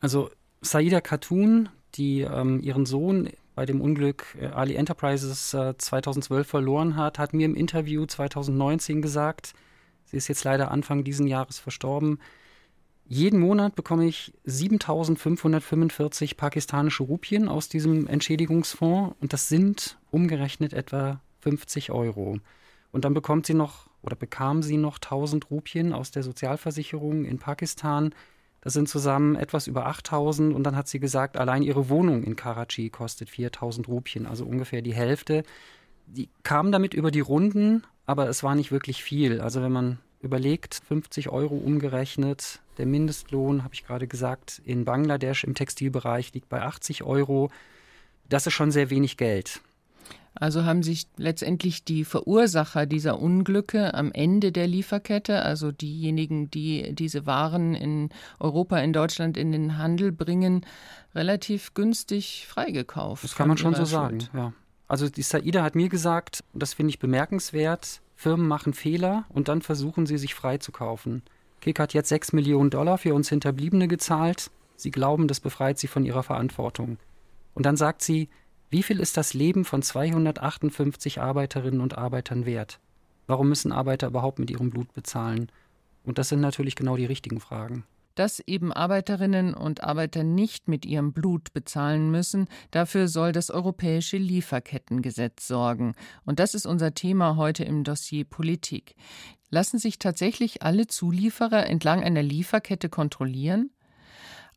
[0.00, 0.28] Also
[0.60, 6.96] Saida Khatun, die ähm, ihren Sohn bei dem Unglück äh, Ali Enterprises äh, 2012 verloren
[6.96, 9.54] hat, hat mir im Interview 2019 gesagt,
[10.04, 12.18] sie ist jetzt leider Anfang diesen Jahres verstorben,
[13.08, 21.20] jeden Monat bekomme ich 7545 pakistanische Rupien aus diesem Entschädigungsfonds und das sind umgerechnet etwa
[21.40, 22.36] 50 Euro.
[22.92, 27.38] Und dann bekommt sie noch oder bekam sie noch 1000 Rupien aus der Sozialversicherung in
[27.38, 28.14] Pakistan.
[28.60, 32.36] Das sind zusammen etwas über 8000 und dann hat sie gesagt, allein ihre Wohnung in
[32.36, 35.44] Karachi kostet 4000 Rupien, also ungefähr die Hälfte.
[36.06, 39.40] Die kam damit über die Runden, aber es war nicht wirklich viel.
[39.40, 42.60] Also wenn man überlegt, 50 Euro umgerechnet.
[42.78, 47.50] Der Mindestlohn, habe ich gerade gesagt, in Bangladesch im Textilbereich liegt bei 80 Euro.
[48.28, 49.60] Das ist schon sehr wenig Geld.
[50.34, 56.94] Also haben sich letztendlich die Verursacher dieser Unglücke am Ende der Lieferkette, also diejenigen, die
[56.94, 60.64] diese Waren in Europa, in Deutschland in den Handel bringen,
[61.14, 63.24] relativ günstig freigekauft.
[63.24, 64.52] Das kann man schon so sagen, ja.
[64.86, 69.62] Also die Saida hat mir gesagt, das finde ich bemerkenswert, Firmen machen Fehler und dann
[69.62, 71.22] versuchen sie, sich freizukaufen.
[71.60, 74.50] Kik hat jetzt 6 Millionen Dollar für uns Hinterbliebene gezahlt.
[74.74, 76.98] Sie glauben, das befreit sie von ihrer Verantwortung.
[77.54, 78.28] Und dann sagt sie,
[78.70, 82.80] wie viel ist das Leben von 258 Arbeiterinnen und Arbeitern wert?
[83.28, 85.48] Warum müssen Arbeiter überhaupt mit ihrem Blut bezahlen?
[86.02, 87.84] Und das sind natürlich genau die richtigen Fragen
[88.18, 92.48] dass eben Arbeiterinnen und Arbeiter nicht mit ihrem Blut bezahlen müssen.
[92.72, 95.94] Dafür soll das europäische Lieferkettengesetz sorgen.
[96.24, 98.96] Und das ist unser Thema heute im Dossier Politik.
[99.50, 103.70] Lassen sich tatsächlich alle Zulieferer entlang einer Lieferkette kontrollieren?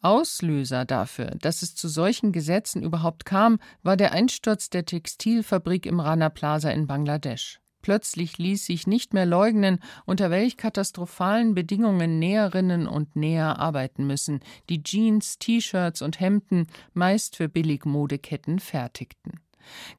[0.01, 5.99] Auslöser dafür, dass es zu solchen Gesetzen überhaupt kam, war der Einsturz der Textilfabrik im
[5.99, 7.60] Rana Plaza in Bangladesch.
[7.81, 14.41] Plötzlich ließ sich nicht mehr leugnen, unter welch katastrophalen Bedingungen Näherinnen und Näher arbeiten müssen,
[14.69, 19.39] die Jeans, T-Shirts und Hemden meist für Billigmodeketten fertigten.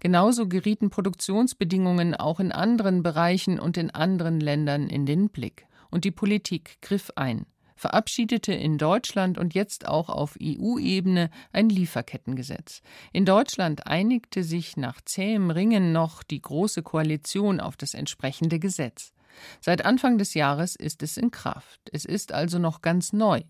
[0.00, 5.66] Genauso gerieten Produktionsbedingungen auch in anderen Bereichen und in anderen Ländern in den Blick.
[5.90, 7.46] Und die Politik griff ein
[7.82, 12.80] verabschiedete in Deutschland und jetzt auch auf EU-Ebene ein Lieferkettengesetz.
[13.12, 19.12] In Deutschland einigte sich nach zähem Ringen noch die Große Koalition auf das entsprechende Gesetz.
[19.60, 21.80] Seit Anfang des Jahres ist es in Kraft.
[21.92, 23.42] Es ist also noch ganz neu.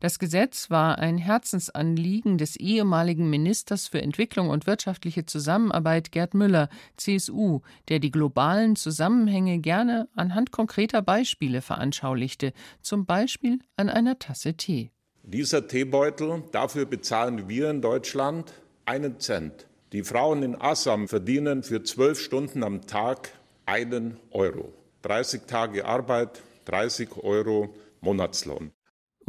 [0.00, 6.68] Das Gesetz war ein Herzensanliegen des ehemaligen Ministers für Entwicklung und wirtschaftliche Zusammenarbeit Gerd Müller,
[6.96, 12.52] CSU, der die globalen Zusammenhänge gerne anhand konkreter Beispiele veranschaulichte,
[12.82, 14.90] zum Beispiel an einer Tasse Tee.
[15.22, 18.52] Dieser Teebeutel, dafür bezahlen wir in Deutschland
[18.86, 19.66] einen Cent.
[19.92, 23.30] Die Frauen in Assam verdienen für zwölf Stunden am Tag
[23.66, 24.72] einen Euro.
[25.02, 28.70] 30 Tage Arbeit, 30 Euro Monatslohn.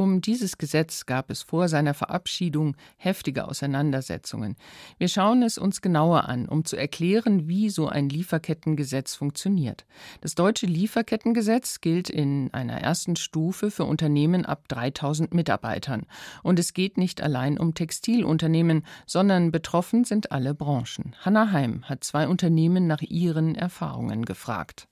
[0.00, 4.56] Um dieses Gesetz gab es vor seiner Verabschiedung heftige Auseinandersetzungen.
[4.96, 9.84] Wir schauen es uns genauer an, um zu erklären, wie so ein Lieferkettengesetz funktioniert.
[10.22, 16.06] Das deutsche Lieferkettengesetz gilt in einer ersten Stufe für Unternehmen ab 3000 Mitarbeitern.
[16.42, 21.14] Und es geht nicht allein um Textilunternehmen, sondern betroffen sind alle Branchen.
[21.20, 24.88] Hanna Heim hat zwei Unternehmen nach ihren Erfahrungen gefragt.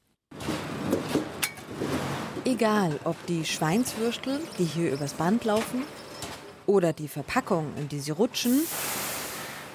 [2.49, 5.83] Egal, ob die Schweinswürstel, die hier übers Band laufen,
[6.65, 8.63] oder die Verpackung, in die sie rutschen,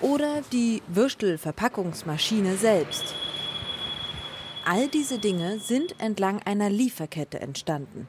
[0.01, 3.13] oder die Würstelverpackungsmaschine selbst.
[4.65, 8.07] All diese Dinge sind entlang einer Lieferkette entstanden.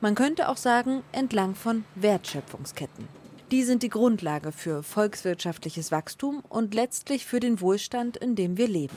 [0.00, 3.08] Man könnte auch sagen, entlang von Wertschöpfungsketten.
[3.50, 8.68] Die sind die Grundlage für volkswirtschaftliches Wachstum und letztlich für den Wohlstand, in dem wir
[8.68, 8.96] leben.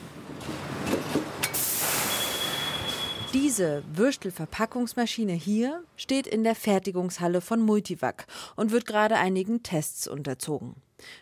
[3.33, 10.77] Diese Würstelverpackungsmaschine hier steht in der Fertigungshalle von Multivac und wird gerade einigen Tests unterzogen.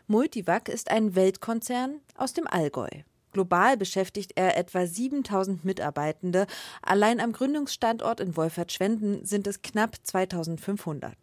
[0.08, 2.88] Multivac ist ein Weltkonzern aus dem Allgäu.
[3.34, 6.48] Global beschäftigt er etwa 7000 Mitarbeitende.
[6.82, 11.14] Allein am Gründungsstandort in Wolfertschwenden sind es knapp 2500.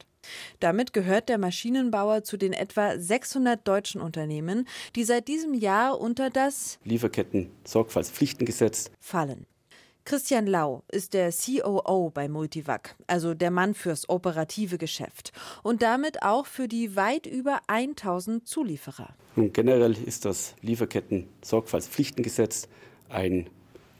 [0.60, 6.28] Damit gehört der Maschinenbauer zu den etwa 600 deutschen Unternehmen, die seit diesem Jahr unter
[6.28, 9.46] das Lieferketten-Sorgfaltspflichtengesetz fallen.
[10.06, 16.22] Christian Lau ist der COO bei Multivac, also der Mann fürs operative Geschäft und damit
[16.22, 19.14] auch für die weit über 1000 Zulieferer.
[19.34, 22.68] Nun generell ist das Lieferketten-Sorgfaltspflichtengesetz
[23.08, 23.48] ein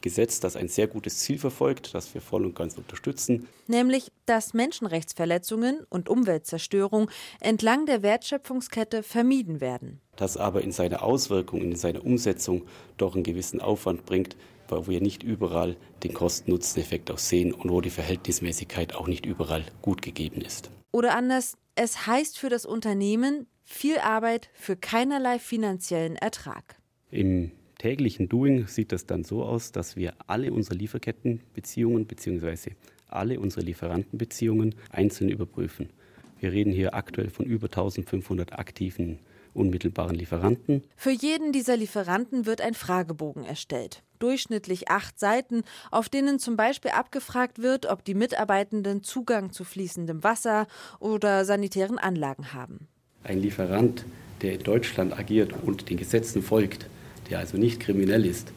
[0.02, 3.48] Gesetz, das ein sehr gutes Ziel verfolgt, das wir voll und ganz unterstützen.
[3.68, 10.02] Nämlich, dass Menschenrechtsverletzungen und Umweltzerstörung entlang der Wertschöpfungskette vermieden werden.
[10.16, 12.66] Das aber in seiner Auswirkung, in seiner Umsetzung
[12.98, 14.36] doch einen gewissen Aufwand bringt,
[14.76, 19.64] wo wir nicht überall den Kosten-Nutzen-Effekt auch sehen und wo die Verhältnismäßigkeit auch nicht überall
[19.82, 20.70] gut gegeben ist.
[20.92, 26.76] Oder anders, es heißt für das Unternehmen viel Arbeit für keinerlei finanziellen Ertrag.
[27.10, 32.72] Im täglichen Doing sieht das dann so aus, dass wir alle unsere Lieferkettenbeziehungen bzw.
[33.08, 35.90] alle unsere Lieferantenbeziehungen einzeln überprüfen.
[36.38, 39.18] Wir reden hier aktuell von über 1500 aktiven
[39.54, 40.82] unmittelbaren Lieferanten.
[40.96, 44.02] Für jeden dieser Lieferanten wird ein Fragebogen erstellt.
[44.24, 50.24] Durchschnittlich acht Seiten, auf denen zum Beispiel abgefragt wird, ob die Mitarbeitenden Zugang zu fließendem
[50.24, 50.66] Wasser
[50.98, 52.88] oder sanitären Anlagen haben.
[53.22, 54.06] Ein Lieferant,
[54.40, 56.86] der in Deutschland agiert und den Gesetzen folgt,
[57.28, 58.54] der also nicht kriminell ist,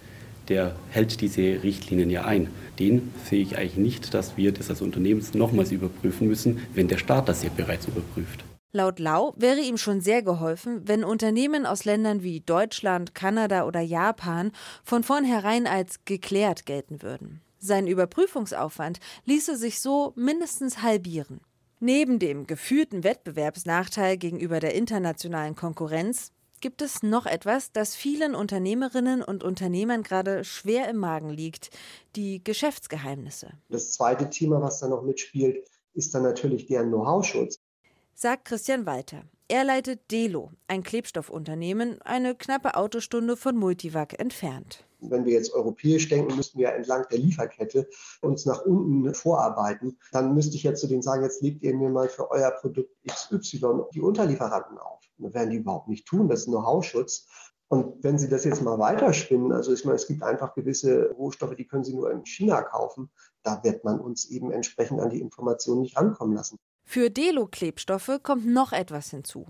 [0.48, 2.48] der hält diese Richtlinien ja ein.
[2.80, 6.98] Den sehe ich eigentlich nicht, dass wir das als Unternehmen nochmals überprüfen müssen, wenn der
[6.98, 8.46] Staat das ja bereits überprüft.
[8.78, 13.82] Laut Lau wäre ihm schon sehr geholfen, wenn Unternehmen aus Ländern wie Deutschland, Kanada oder
[13.82, 14.52] Japan
[14.84, 17.42] von vornherein als geklärt gelten würden.
[17.58, 21.42] Sein Überprüfungsaufwand ließe sich so mindestens halbieren.
[21.80, 29.24] Neben dem gefühlten Wettbewerbsnachteil gegenüber der internationalen Konkurrenz gibt es noch etwas, das vielen Unternehmerinnen
[29.24, 31.72] und Unternehmern gerade schwer im Magen liegt,
[32.16, 33.50] die Geschäftsgeheimnisse.
[33.70, 37.60] Das zweite Thema, was da noch mitspielt, ist dann natürlich deren Know-how-Schutz
[38.20, 39.26] sagt Christian Walter.
[39.48, 44.84] Er leitet Delo, ein Klebstoffunternehmen, eine knappe Autostunde von Multivac entfernt.
[45.02, 47.88] Wenn wir jetzt europäisch denken, müssten wir entlang der Lieferkette
[48.22, 50.00] uns nach unten vorarbeiten.
[50.12, 52.90] Dann müsste ich jetzt zu denen sagen, jetzt legt ihr mir mal für euer Produkt
[53.08, 55.00] XY die Unterlieferanten auf.
[55.20, 56.28] Das werden die überhaupt nicht tun.
[56.28, 57.28] Das ist Know-how-Schutz.
[57.68, 61.56] Und wenn Sie das jetzt mal weiterspinnen, also ich meine, es gibt einfach gewisse Rohstoffe,
[61.56, 63.12] die können Sie nur in China kaufen,
[63.44, 66.58] da wird man uns eben entsprechend an die Informationen nicht rankommen lassen.
[66.90, 69.46] Für Delo-Klebstoffe kommt noch etwas hinzu.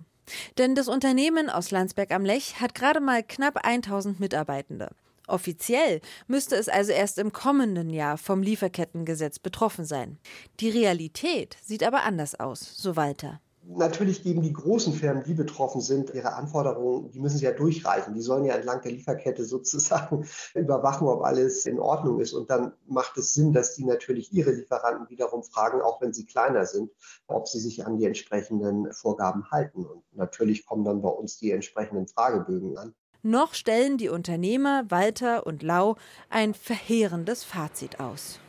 [0.58, 4.90] Denn das Unternehmen aus Landsberg am Lech hat gerade mal knapp 1000 Mitarbeitende.
[5.28, 10.18] Offiziell müsste es also erst im kommenden Jahr vom Lieferkettengesetz betroffen sein.
[10.62, 13.40] Die Realität sieht aber anders aus, so Walter.
[13.70, 18.14] Natürlich geben die großen Firmen, die betroffen sind, ihre Anforderungen, die müssen sie ja durchreichen.
[18.14, 20.26] Die sollen ja entlang der Lieferkette sozusagen
[20.56, 22.32] überwachen, ob alles in Ordnung ist.
[22.32, 26.26] Und dann macht es Sinn, dass die natürlich ihre Lieferanten wiederum fragen, auch wenn sie
[26.26, 26.92] kleiner sind,
[27.28, 29.86] ob sie sich an die entsprechenden Vorgaben halten.
[29.86, 32.96] Und natürlich kommen dann bei uns die entsprechenden Fragebögen an.
[33.22, 35.98] Noch stellen die Unternehmer Walter und Lau
[36.30, 38.40] ein verheerendes Fazit aus.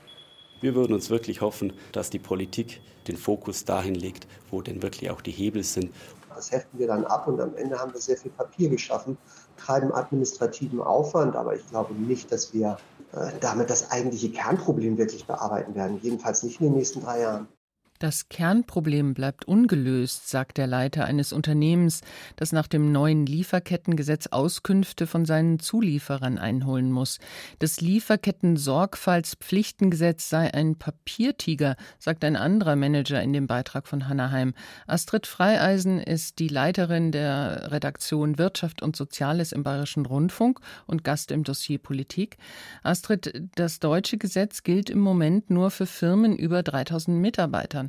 [0.60, 5.10] Wir würden uns wirklich hoffen, dass die Politik den Fokus dahin legt, wo denn wirklich
[5.10, 5.90] auch die Hebel sind.
[6.34, 9.18] Das heften wir dann ab und am Ende haben wir sehr viel Papier geschaffen,
[9.56, 12.76] treiben administrativen Aufwand, aber ich glaube nicht, dass wir
[13.12, 15.98] äh, damit das eigentliche Kernproblem wirklich bearbeiten werden.
[16.02, 17.48] Jedenfalls nicht in den nächsten drei Jahren.
[17.98, 22.02] Das Kernproblem bleibt ungelöst, sagt der Leiter eines Unternehmens,
[22.36, 27.18] das nach dem neuen Lieferkettengesetz Auskünfte von seinen Zulieferern einholen muss.
[27.58, 34.54] Das Lieferketten-Sorgfaltspflichtengesetz sei ein Papiertiger, sagt ein anderer Manager in dem Beitrag von Hannaheim.
[34.86, 41.32] Astrid Freieisen ist die Leiterin der Redaktion Wirtschaft und Soziales im Bayerischen Rundfunk und Gast
[41.32, 42.38] im Dossier Politik.
[42.84, 47.87] Astrid, das deutsche Gesetz gilt im Moment nur für Firmen über 3000 Mitarbeitern.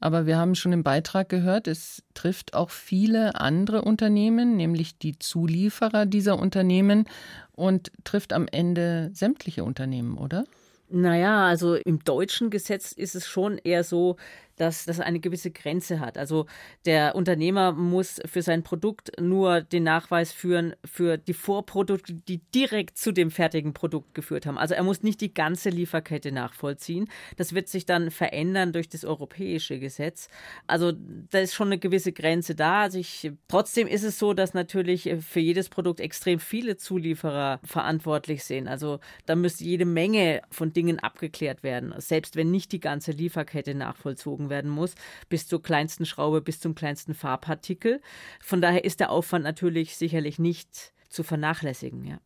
[0.00, 5.18] Aber wir haben schon im Beitrag gehört, es trifft auch viele andere Unternehmen, nämlich die
[5.18, 7.04] Zulieferer dieser Unternehmen
[7.52, 10.44] und trifft am Ende sämtliche Unternehmen, oder?
[10.88, 14.16] Naja, also im deutschen Gesetz ist es schon eher so,
[14.60, 16.18] dass das eine gewisse Grenze hat.
[16.18, 16.46] Also
[16.84, 22.98] der Unternehmer muss für sein Produkt nur den Nachweis führen für die Vorprodukte, die direkt
[22.98, 24.58] zu dem fertigen Produkt geführt haben.
[24.58, 27.08] Also er muss nicht die ganze Lieferkette nachvollziehen.
[27.38, 30.28] Das wird sich dann verändern durch das europäische Gesetz.
[30.66, 30.92] Also
[31.30, 32.82] da ist schon eine gewisse Grenze da.
[32.82, 38.44] Also ich, trotzdem ist es so, dass natürlich für jedes Produkt extrem viele Zulieferer verantwortlich
[38.44, 38.68] sind.
[38.68, 43.74] Also da müsste jede Menge von Dingen abgeklärt werden, selbst wenn nicht die ganze Lieferkette
[43.74, 44.94] nachvollzogen werden muss,
[45.28, 48.00] bis zur kleinsten Schraube, bis zum kleinsten Farbpartikel.
[48.40, 52.04] Von daher ist der Aufwand natürlich sicherlich nicht zu vernachlässigen.
[52.04, 52.18] Ja.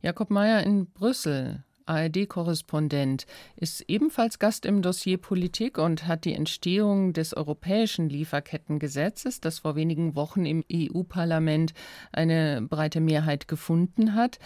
[0.00, 1.64] Jakob Mayer in Brüssel.
[1.86, 3.26] ARD-Korrespondent,
[3.56, 9.74] ist ebenfalls Gast im Dossier Politik und hat die Entstehung des europäischen Lieferkettengesetzes, das vor
[9.76, 11.74] wenigen Wochen im EU-Parlament
[12.12, 14.38] eine breite Mehrheit gefunden hat,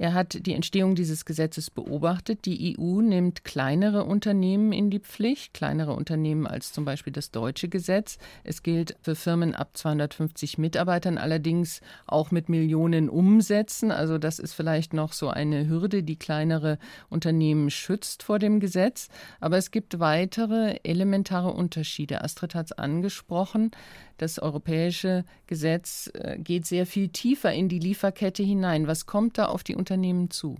[0.00, 2.46] er hat die Entstehung dieses Gesetzes beobachtet.
[2.46, 7.68] Die EU nimmt kleinere Unternehmen in die Pflicht, kleinere Unternehmen als zum Beispiel das deutsche
[7.68, 8.16] Gesetz.
[8.42, 13.90] Es gilt für Firmen ab 250 Mitarbeitern, allerdings auch mit Millionen Umsätzen.
[13.90, 16.78] Also das ist vielleicht noch so eine Hürde, die kleinere
[17.10, 19.10] Unternehmen schützt vor dem Gesetz.
[19.38, 22.24] Aber es gibt weitere elementare Unterschiede.
[22.24, 23.70] Astrid hat es angesprochen.
[24.16, 28.86] Das europäische Gesetz äh, geht sehr viel tiefer in die Lieferkette hinein.
[28.86, 29.89] Was kommt da auf die Unternehmen
[30.30, 30.56] zu?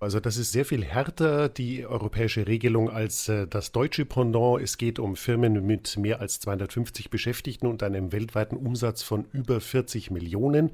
[0.00, 4.62] Also das ist sehr viel härter, die europäische Regelung, als äh, das deutsche Pendant.
[4.62, 9.60] Es geht um Firmen mit mehr als 250 Beschäftigten und einem weltweiten Umsatz von über
[9.60, 10.70] 40 Millionen.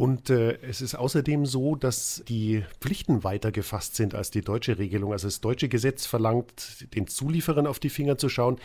[0.00, 4.78] Und äh, es ist außerdem so, dass die Pflichten weiter gefasst sind als die deutsche
[4.78, 5.12] Regelung.
[5.12, 8.56] Also das deutsche Gesetz verlangt, den Zulieferern auf die Finger zu schauen.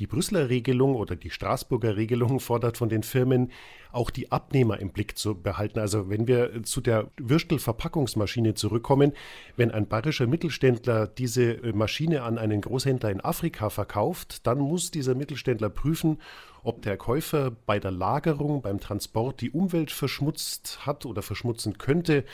[0.00, 3.52] Die Brüsseler Regelung oder die Straßburger Regelung fordert von den Firmen,
[3.90, 5.78] auch die Abnehmer im Blick zu behalten.
[5.78, 9.14] Also wenn wir zu der Würstel-Verpackungsmaschine zurückkommen,
[9.56, 15.14] wenn ein bayerischer Mittelständler diese Maschine an einen Großhändler in Afrika verkauft, dann muss dieser
[15.14, 16.18] Mittelständler prüfen,
[16.62, 22.24] ob der Käufer bei der Lagerung, beim Transport die Umwelt verschmutzt hat oder verschmutzen könnte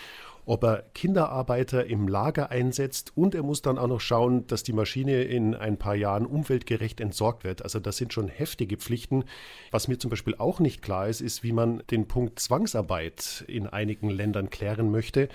[0.48, 4.72] ob er Kinderarbeiter im Lager einsetzt und er muss dann auch noch schauen, dass die
[4.72, 7.62] Maschine in ein paar Jahren umweltgerecht entsorgt wird.
[7.62, 9.24] Also das sind schon heftige Pflichten.
[9.70, 13.66] Was mir zum Beispiel auch nicht klar ist, ist, wie man den Punkt Zwangsarbeit in
[13.66, 15.28] einigen Ländern klären möchte.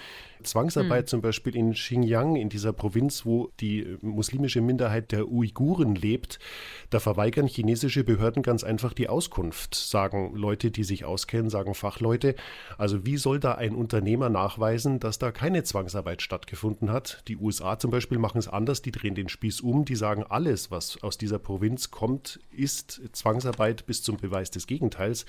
[0.43, 1.07] Zwangsarbeit hm.
[1.07, 6.39] zum Beispiel in Xinjiang, in dieser Provinz, wo die muslimische Minderheit der Uiguren lebt,
[6.89, 12.35] da verweigern chinesische Behörden ganz einfach die Auskunft, sagen Leute, die sich auskennen, sagen Fachleute.
[12.77, 17.23] Also wie soll da ein Unternehmer nachweisen, dass da keine Zwangsarbeit stattgefunden hat?
[17.27, 20.71] Die USA zum Beispiel machen es anders, die drehen den Spieß um, die sagen, alles,
[20.71, 25.25] was aus dieser Provinz kommt, ist Zwangsarbeit bis zum Beweis des Gegenteils.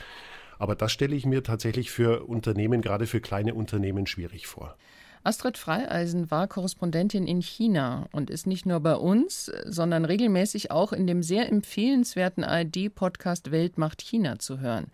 [0.58, 4.76] Aber das stelle ich mir tatsächlich für Unternehmen, gerade für kleine Unternehmen, schwierig vor.
[5.24, 10.92] Astrid Freieisen war Korrespondentin in China und ist nicht nur bei uns, sondern regelmäßig auch
[10.92, 14.88] in dem sehr empfehlenswerten ARD-Podcast Welt macht China zu hören.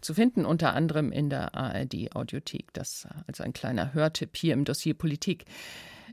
[0.00, 2.72] Zu finden unter anderem in der ARD-Audiothek.
[2.72, 5.44] Das also ein kleiner Hörtipp hier im Dossier Politik.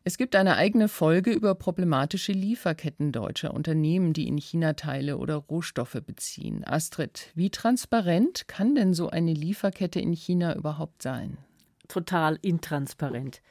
[0.04, 5.36] Es gibt eine eigene Folge über problematische Lieferketten deutscher Unternehmen, die in China Teile oder
[5.36, 6.64] Rohstoffe beziehen.
[6.66, 11.38] Astrid, wie transparent kann denn so eine Lieferkette in China überhaupt sein?
[11.88, 13.42] total intransparent.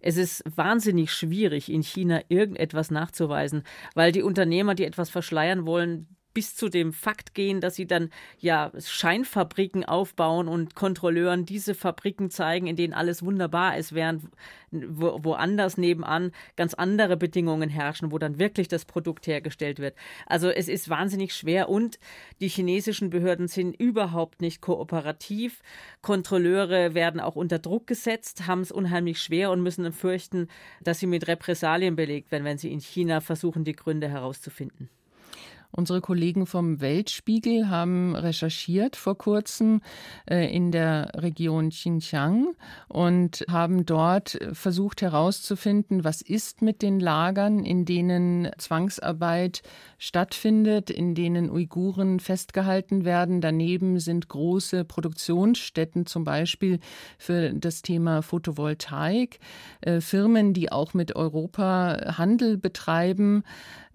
[0.00, 3.62] Es ist wahnsinnig schwierig, in China irgendetwas nachzuweisen,
[3.94, 8.10] weil die Unternehmer, die etwas verschleiern wollen, bis zu dem Fakt gehen, dass sie dann
[8.38, 14.24] ja Scheinfabriken aufbauen und Kontrolleuren diese Fabriken zeigen, in denen alles wunderbar ist, während
[14.70, 19.96] wo, woanders nebenan ganz andere Bedingungen herrschen, wo dann wirklich das Produkt hergestellt wird.
[20.26, 21.98] Also es ist wahnsinnig schwer und
[22.42, 25.62] die chinesischen Behörden sind überhaupt nicht kooperativ.
[26.02, 30.48] Kontrolleure werden auch unter Druck gesetzt, haben es unheimlich schwer und müssen fürchten,
[30.82, 34.90] dass sie mit Repressalien belegt werden, wenn sie in China versuchen, die Gründe herauszufinden.
[35.70, 39.80] Unsere Kollegen vom Weltspiegel haben recherchiert vor kurzem
[40.28, 42.54] äh, in der Region Xinjiang
[42.88, 49.62] und haben dort versucht herauszufinden, was ist mit den Lagern, in denen Zwangsarbeit
[49.98, 53.40] stattfindet, in denen Uiguren festgehalten werden.
[53.40, 56.80] Daneben sind große Produktionsstätten, zum Beispiel
[57.18, 59.38] für das Thema Photovoltaik,
[59.80, 63.42] äh, Firmen, die auch mit Europa Handel betreiben.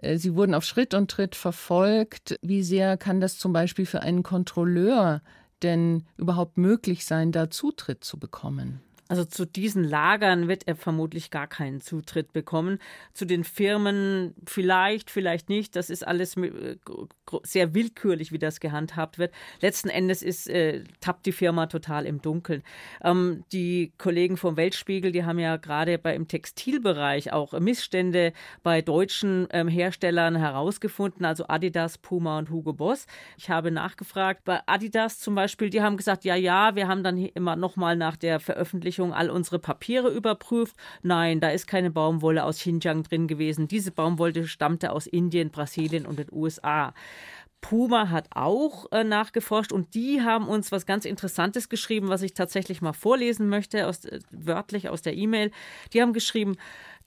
[0.01, 2.37] Äh, sie wurden auf Schritt und Tritt verfolgt.
[2.41, 5.21] Wie sehr kann das zum Beispiel für einen Kontrolleur
[5.63, 8.81] denn überhaupt möglich sein, da Zutritt zu bekommen?
[9.11, 12.79] Also zu diesen Lagern wird er vermutlich gar keinen Zutritt bekommen.
[13.13, 15.75] Zu den Firmen vielleicht, vielleicht nicht.
[15.75, 16.77] Das ist alles äh,
[17.43, 19.33] sehr willkürlich, wie das gehandhabt wird.
[19.59, 22.63] Letzten Endes ist, äh, tappt die Firma total im Dunkeln.
[23.03, 28.31] Ähm, die Kollegen vom Weltspiegel, die haben ja gerade im Textilbereich auch Missstände
[28.63, 33.07] bei deutschen ähm, Herstellern herausgefunden, also Adidas, Puma und Hugo Boss.
[33.37, 37.17] Ich habe nachgefragt, bei Adidas zum Beispiel, die haben gesagt, ja, ja, wir haben dann
[37.17, 40.75] immer nochmal nach der Veröffentlichung Veröffentlichung all unsere Papiere überprüft.
[41.01, 43.67] Nein, da ist keine Baumwolle aus Xinjiang drin gewesen.
[43.67, 46.93] Diese Baumwolle stammte aus Indien, Brasilien und den USA.
[47.61, 52.33] Puma hat auch äh, nachgeforscht und die haben uns was ganz Interessantes geschrieben, was ich
[52.33, 55.51] tatsächlich mal vorlesen möchte, aus, äh, wörtlich aus der E-Mail.
[55.93, 56.57] Die haben geschrieben,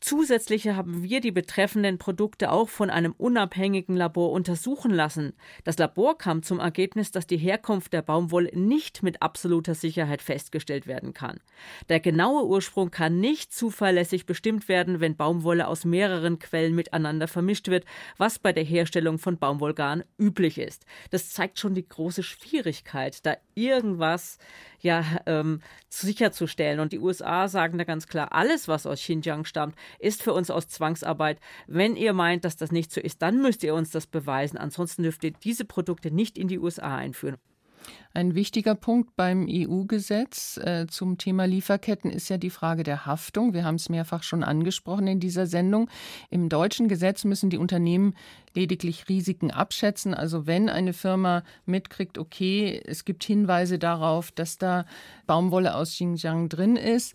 [0.07, 5.33] Zusätzlich haben wir die betreffenden Produkte auch von einem unabhängigen Labor untersuchen lassen.
[5.65, 10.87] Das Labor kam zum Ergebnis, dass die Herkunft der Baumwolle nicht mit absoluter Sicherheit festgestellt
[10.87, 11.41] werden kann.
[11.89, 17.69] Der genaue Ursprung kann nicht zuverlässig bestimmt werden, wenn Baumwolle aus mehreren Quellen miteinander vermischt
[17.69, 17.87] wird,
[18.19, 20.85] was bei der Herstellung von Baumwollgarn üblich ist.
[21.13, 24.37] Das zeigt schon die große Schwierigkeit, da irgendwas
[24.85, 26.81] ja ähm, sicherzustellen.
[26.81, 30.51] Und die USA sagen da ganz klar, alles, was aus Xinjiang stammt, ist für uns
[30.51, 31.41] aus Zwangsarbeit.
[31.67, 34.57] Wenn ihr meint, dass das nicht so ist, dann müsst ihr uns das beweisen.
[34.59, 37.39] Ansonsten dürft ihr diese Produkte nicht in die USA einführen.
[38.13, 43.55] Ein wichtiger Punkt beim EU-Gesetz äh, zum Thema Lieferketten ist ja die Frage der Haftung.
[43.55, 45.91] Wir haben es mehrfach schon angesprochen in dieser Sendung.
[46.31, 48.15] Im deutschen Gesetz müssen die Unternehmen
[48.55, 50.15] lediglich Risiken abschätzen.
[50.15, 54.87] Also wenn eine Firma mitkriegt, okay, es gibt Hinweise darauf, dass da
[55.27, 57.15] Baumwolle aus Xinjiang drin ist,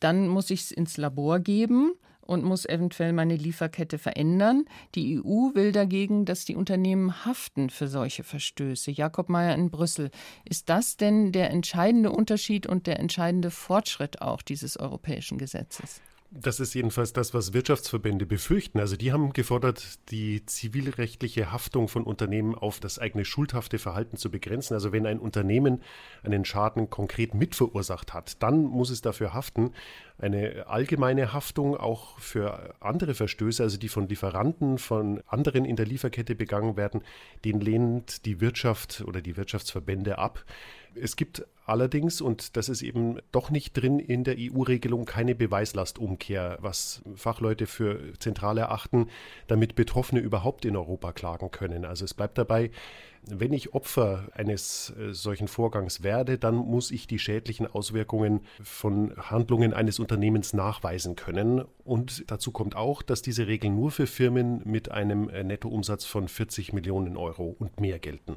[0.00, 1.94] dann muss ich es ins Labor geben
[2.24, 4.64] und muss eventuell meine Lieferkette verändern.
[4.94, 8.90] Die EU will dagegen, dass die Unternehmen haften für solche Verstöße.
[8.90, 10.10] Jakob Mayer in Brüssel.
[10.44, 16.00] Ist das denn der entscheidende Unterschied und der entscheidende Fortschritt auch dieses europäischen Gesetzes?
[16.36, 18.80] Das ist jedenfalls das, was Wirtschaftsverbände befürchten.
[18.80, 24.32] Also die haben gefordert, die zivilrechtliche Haftung von Unternehmen auf das eigene schuldhafte Verhalten zu
[24.32, 24.74] begrenzen.
[24.74, 25.80] Also wenn ein Unternehmen
[26.24, 29.70] einen Schaden konkret mitverursacht hat, dann muss es dafür haften.
[30.18, 35.86] Eine allgemeine Haftung auch für andere Verstöße, also die von Lieferanten, von anderen in der
[35.86, 37.02] Lieferkette begangen werden,
[37.44, 40.44] den lehnt die Wirtschaft oder die Wirtschaftsverbände ab.
[41.00, 46.58] Es gibt allerdings, und das ist eben doch nicht drin in der EU-Regelung, keine Beweislastumkehr,
[46.60, 49.08] was Fachleute für zentral erachten,
[49.46, 51.84] damit Betroffene überhaupt in Europa klagen können.
[51.84, 52.70] Also es bleibt dabei,
[53.26, 59.14] wenn ich Opfer eines äh, solchen Vorgangs werde, dann muss ich die schädlichen Auswirkungen von
[59.16, 61.64] Handlungen eines Unternehmens nachweisen können.
[61.84, 66.28] Und dazu kommt auch, dass diese Regeln nur für Firmen mit einem äh, Nettoumsatz von
[66.28, 68.36] 40 Millionen Euro und mehr gelten.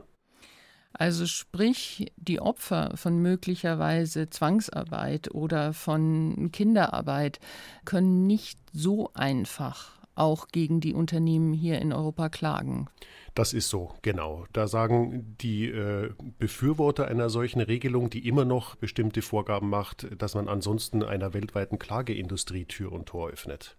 [0.97, 7.39] Also sprich, die Opfer von möglicherweise Zwangsarbeit oder von Kinderarbeit
[7.85, 12.87] können nicht so einfach auch gegen die Unternehmen hier in Europa klagen.
[13.35, 14.45] Das ist so, genau.
[14.51, 20.33] Da sagen die äh, Befürworter einer solchen Regelung, die immer noch bestimmte Vorgaben macht, dass
[20.33, 23.77] man ansonsten einer weltweiten Klageindustrie Tür und Tor öffnet.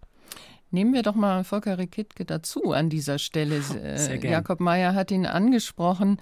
[0.71, 3.61] Nehmen wir doch mal Volker Rekitke dazu an dieser Stelle.
[3.61, 6.21] Sehr äh, Jakob Mayer hat ihn angesprochen.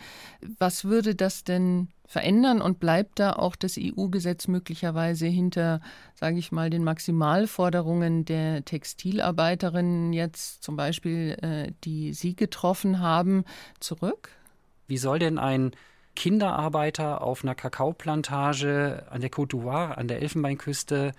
[0.57, 5.81] Was würde das denn verändern und bleibt da auch das EU-Gesetz möglicherweise hinter,
[6.15, 13.43] sage ich mal, den Maximalforderungen der Textilarbeiterinnen jetzt zum Beispiel, äh, die Sie getroffen haben,
[13.81, 14.29] zurück?
[14.87, 15.71] Wie soll denn ein
[16.15, 21.11] Kinderarbeiter auf einer Kakaoplantage an der Côte d'Ivoire, an der Elfenbeinküste,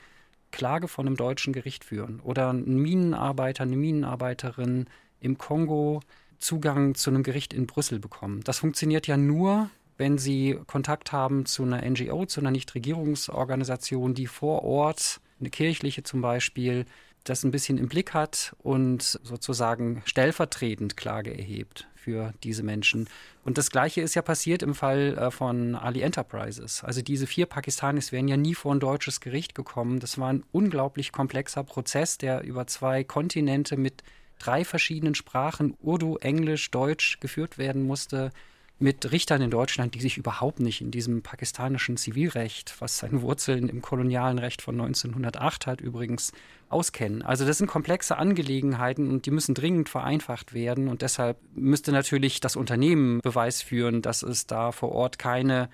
[0.51, 4.87] Klage vor einem deutschen Gericht führen oder ein Minenarbeiter, eine Minenarbeiterin
[5.21, 6.01] im Kongo
[6.39, 8.43] Zugang zu einem Gericht in Brüssel bekommen.
[8.45, 14.29] Das funktioniert ja nur, wenn sie Kontakt haben zu einer NGO, zu einer Nichtregierungsorganisation, die
[14.29, 16.87] vor Ort, eine kirchliche zum Beispiel,
[17.25, 23.07] das ein bisschen im Blick hat und sozusagen stellvertretend Klage erhebt für diese Menschen.
[23.45, 26.83] Und das Gleiche ist ja passiert im Fall äh, von Ali Enterprises.
[26.83, 30.01] Also diese vier Pakistanis wären ja nie vor ein deutsches Gericht gekommen.
[30.01, 34.03] Das war ein unglaublich komplexer Prozess, der über zwei Kontinente mit
[34.39, 38.31] drei verschiedenen Sprachen, Urdu, Englisch, Deutsch, geführt werden musste
[38.79, 43.69] mit Richtern in Deutschland, die sich überhaupt nicht in diesem pakistanischen Zivilrecht, was seine Wurzeln
[43.69, 46.33] im kolonialen Recht von 1908 hat, übrigens
[46.69, 47.23] auskennen.
[47.23, 52.41] Also das sind komplexe Angelegenheiten und die müssen dringend vereinfacht werden und deshalb müsste natürlich
[52.41, 55.69] das Unternehmen Beweis führen, dass es da vor Ort keine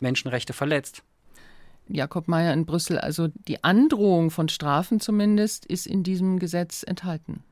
[0.00, 1.02] Menschenrechte verletzt.
[1.88, 7.42] Jakob Mayer in Brüssel, also die Androhung von Strafen zumindest ist in diesem Gesetz enthalten.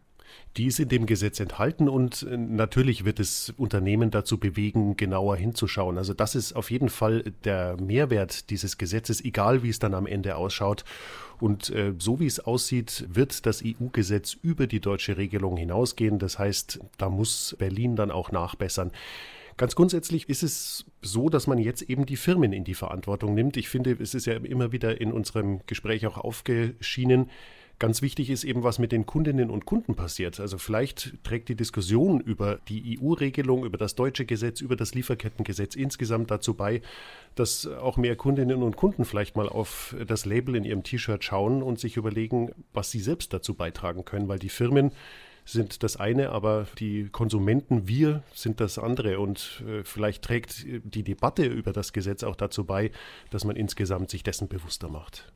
[0.57, 5.37] Die ist in dem Gesetz enthalten und äh, natürlich wird es Unternehmen dazu bewegen, genauer
[5.37, 5.99] hinzuschauen.
[5.99, 10.07] Also das ist auf jeden Fall der Mehrwert dieses Gesetzes, egal wie es dann am
[10.07, 10.85] Ende ausschaut.
[11.41, 16.19] Und äh, so wie es aussieht, wird das EU-Gesetz über die deutsche Regelung hinausgehen.
[16.19, 18.91] Das heißt, da muss Berlin dann auch nachbessern.
[19.59, 23.57] Ganz grundsätzlich ist es so, dass man jetzt eben die Firmen in die Verantwortung nimmt.
[23.57, 27.29] Ich finde, es ist ja immer wieder in unserem Gespräch auch aufgeschienen,
[27.81, 30.41] Ganz wichtig ist eben, was mit den Kundinnen und Kunden passiert.
[30.41, 35.77] Also vielleicht trägt die Diskussion über die EU-Regelung, über das deutsche Gesetz, über das Lieferkettengesetz
[35.77, 36.83] insgesamt dazu bei,
[37.37, 41.63] dass auch mehr Kundinnen und Kunden vielleicht mal auf das Label in ihrem T-Shirt schauen
[41.63, 44.91] und sich überlegen, was sie selbst dazu beitragen können, weil die Firmen
[45.45, 49.21] sind das eine, aber die Konsumenten, wir sind das andere.
[49.21, 52.91] Und äh, vielleicht trägt die Debatte über das Gesetz auch dazu bei,
[53.31, 55.33] dass man insgesamt sich dessen bewusster macht.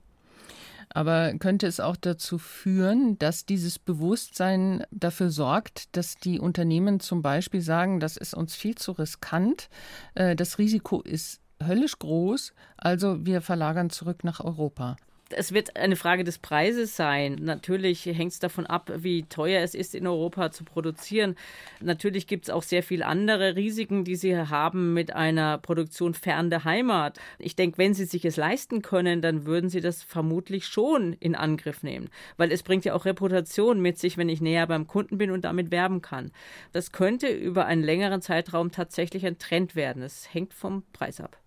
[0.91, 7.23] Aber könnte es auch dazu führen, dass dieses Bewusstsein dafür sorgt, dass die Unternehmen zum
[7.23, 9.69] Beispiel sagen, das ist uns viel zu riskant,
[10.15, 14.97] äh, das Risiko ist höllisch groß, also wir verlagern zurück nach Europa?
[15.33, 17.37] Es wird eine Frage des Preises sein.
[17.41, 21.37] Natürlich hängt es davon ab, wie teuer es ist, in Europa zu produzieren.
[21.81, 26.51] Natürlich gibt es auch sehr viele andere Risiken, die Sie haben mit einer Produktion fern
[26.51, 27.19] der Heimat.
[27.39, 31.35] Ich denke, wenn Sie sich es leisten können, dann würden Sie das vermutlich schon in
[31.35, 35.19] Angriff nehmen, weil es bringt ja auch Reputation mit sich, wenn ich näher beim Kunden
[35.19, 36.33] bin und damit werben kann.
[36.73, 40.03] Das könnte über einen längeren Zeitraum tatsächlich ein Trend werden.
[40.03, 41.42] Es hängt vom Preis ab.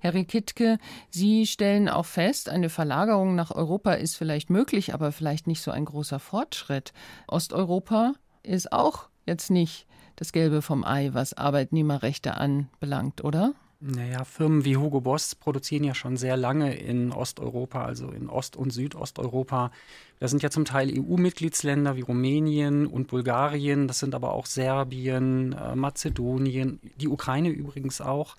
[0.00, 0.78] Herr Rikitke,
[1.10, 5.70] Sie stellen auch fest, eine Verlagerung nach Europa ist vielleicht möglich, aber vielleicht nicht so
[5.70, 6.92] ein großer Fortschritt.
[7.26, 9.86] Osteuropa ist auch jetzt nicht
[10.16, 13.54] das Gelbe vom Ei, was Arbeitnehmerrechte anbelangt, oder?
[13.78, 18.56] Naja, Firmen wie Hugo Boss produzieren ja schon sehr lange in Osteuropa, also in Ost-
[18.56, 19.70] und Südosteuropa.
[20.18, 25.52] Das sind ja zum Teil EU-Mitgliedsländer wie Rumänien und Bulgarien, das sind aber auch Serbien,
[25.52, 28.36] äh, Mazedonien, die Ukraine übrigens auch.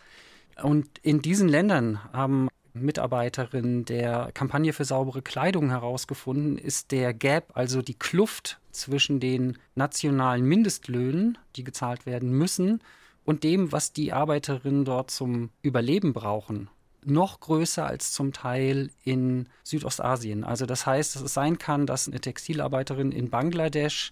[0.64, 7.52] Und in diesen Ländern haben Mitarbeiterinnen der Kampagne für saubere Kleidung herausgefunden, ist der Gap,
[7.54, 12.82] also die Kluft zwischen den nationalen Mindestlöhnen, die gezahlt werden müssen,
[13.26, 16.70] und dem, was die Arbeiterinnen dort zum Überleben brauchen,
[17.04, 20.46] noch größer als zum Teil in Südostasien.
[20.46, 24.12] Also das heißt, dass es sein kann, dass eine Textilarbeiterin in Bangladesch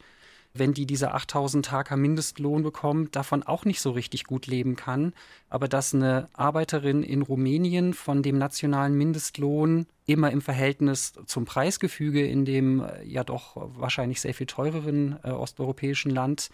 [0.57, 5.13] wenn die diese 8000 Taker Mindestlohn bekommt, davon auch nicht so richtig gut leben kann.
[5.49, 12.25] Aber dass eine Arbeiterin in Rumänien von dem nationalen Mindestlohn immer im Verhältnis zum Preisgefüge
[12.25, 16.49] in dem äh, ja doch wahrscheinlich sehr viel teureren äh, osteuropäischen Land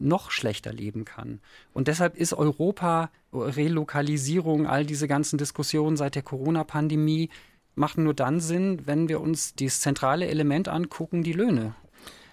[0.00, 1.40] noch schlechter leben kann.
[1.72, 7.30] Und deshalb ist Europa, Relokalisierung, all diese ganzen Diskussionen seit der Corona-Pandemie
[7.74, 11.74] machen nur dann Sinn, wenn wir uns das zentrale Element angucken, die Löhne.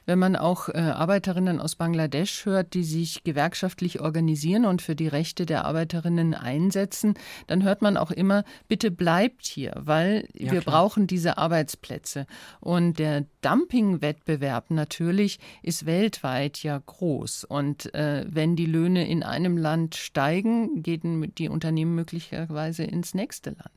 [0.05, 5.07] Wenn man auch äh, Arbeiterinnen aus Bangladesch hört, die sich gewerkschaftlich organisieren und für die
[5.07, 7.15] Rechte der Arbeiterinnen einsetzen,
[7.47, 10.75] dann hört man auch immer, bitte bleibt hier, weil ja, wir klar.
[10.75, 12.27] brauchen diese Arbeitsplätze.
[12.59, 17.45] Und der Dumpingwettbewerb natürlich ist weltweit ja groß.
[17.45, 23.51] Und äh, wenn die Löhne in einem Land steigen, gehen die Unternehmen möglicherweise ins nächste
[23.51, 23.71] Land.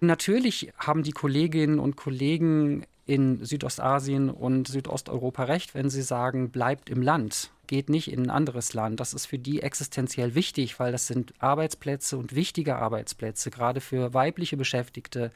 [0.00, 6.88] Natürlich haben die Kolleginnen und Kollegen in Südostasien und Südosteuropa recht, wenn sie sagen, bleibt
[6.88, 9.00] im Land, geht nicht in ein anderes Land.
[9.00, 14.14] Das ist für die existenziell wichtig, weil das sind Arbeitsplätze und wichtige Arbeitsplätze, gerade für
[14.14, 15.32] weibliche Beschäftigte.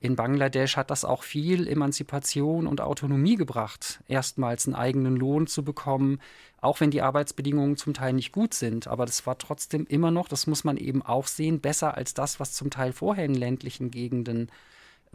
[0.00, 5.62] In Bangladesch hat das auch viel Emanzipation und Autonomie gebracht, erstmals einen eigenen Lohn zu
[5.62, 6.20] bekommen,
[6.60, 8.88] auch wenn die Arbeitsbedingungen zum Teil nicht gut sind.
[8.88, 12.40] Aber das war trotzdem immer noch, das muss man eben auch sehen, besser als das,
[12.40, 14.50] was zum Teil vorher in ländlichen Gegenden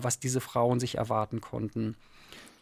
[0.04, 1.96] was diese Frauen sich erwarten konnten.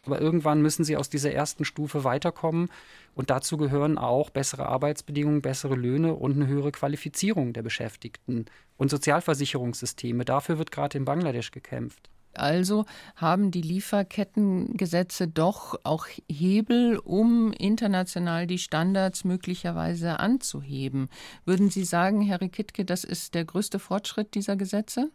[0.06, 2.70] Aber irgendwann müssen sie aus dieser ersten Stufe weiterkommen.
[3.14, 8.46] Und dazu gehören auch bessere Arbeitsbedingungen, bessere Löhne und eine höhere Qualifizierung der Beschäftigten
[8.78, 10.24] und Sozialversicherungssysteme.
[10.24, 12.08] Dafür wird gerade in Bangladesch gekämpft.
[12.34, 12.84] Also
[13.16, 21.08] haben die Lieferkettengesetze doch auch Hebel, um international die Standards möglicherweise anzuheben.
[21.44, 25.10] Würden Sie sagen, Herr Rikitke, das ist der größte Fortschritt dieser Gesetze?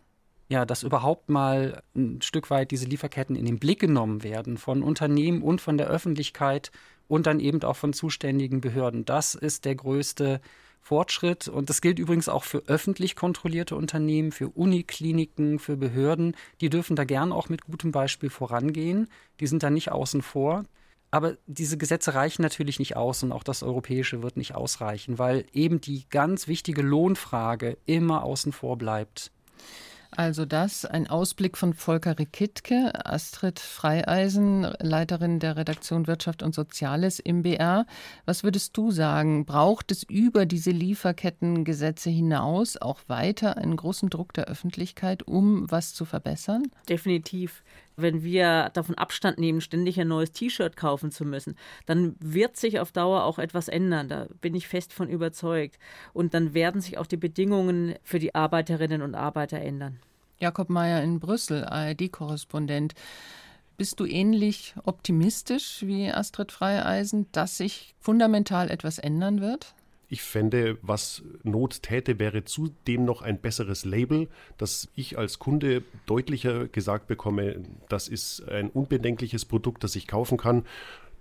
[0.54, 4.84] Ja, dass überhaupt mal ein Stück weit diese Lieferketten in den Blick genommen werden von
[4.84, 6.72] Unternehmen und von der Öffentlichkeit
[7.08, 9.04] und dann eben auch von zuständigen Behörden.
[9.04, 10.41] Das ist der größte
[10.80, 16.36] Fortschritt und das gilt übrigens auch für öffentlich kontrollierte Unternehmen, für Unikliniken, für Behörden.
[16.62, 19.08] Die dürfen da gern auch mit gutem Beispiel vorangehen.
[19.39, 20.66] Die sind da nicht außen vor.
[21.10, 25.45] Aber diese Gesetze reichen natürlich nicht aus und auch das Europäische wird nicht ausreichen, weil
[25.51, 29.32] eben die ganz wichtige Lohnfrage immer außen vor bleibt.
[30.16, 37.20] Also das, ein Ausblick von Volker Rikittke, Astrid Freieisen, Leiterin der Redaktion Wirtschaft und Soziales
[37.20, 37.86] im BR.
[38.26, 39.45] Was würdest du sagen?
[39.45, 45.93] Braucht es über diese Lieferkettengesetze hinaus auch weiter einen großen Druck der Öffentlichkeit, um was
[45.93, 46.64] zu verbessern?
[46.88, 47.64] Definitiv.
[47.95, 52.79] Wenn wir davon Abstand nehmen, ständig ein neues T-Shirt kaufen zu müssen, dann wird sich
[52.79, 54.09] auf Dauer auch etwas ändern.
[54.09, 55.77] Da bin ich fest von überzeugt.
[56.13, 59.99] Und dann werden sich auch die Bedingungen für die Arbeiterinnen und Arbeiter ändern.
[60.39, 62.93] Jakob Mayer in Brüssel, ARD-Korrespondent.
[63.77, 69.73] Bist du ähnlich optimistisch wie Astrid Freieisen, dass sich fundamental etwas ändern wird?
[70.14, 74.28] Ich fände, was Not täte, wäre zudem noch ein besseres Label,
[74.59, 80.38] dass ich als Kunde deutlicher gesagt bekomme, das ist ein unbedenkliches Produkt, das ich kaufen
[80.38, 80.66] kann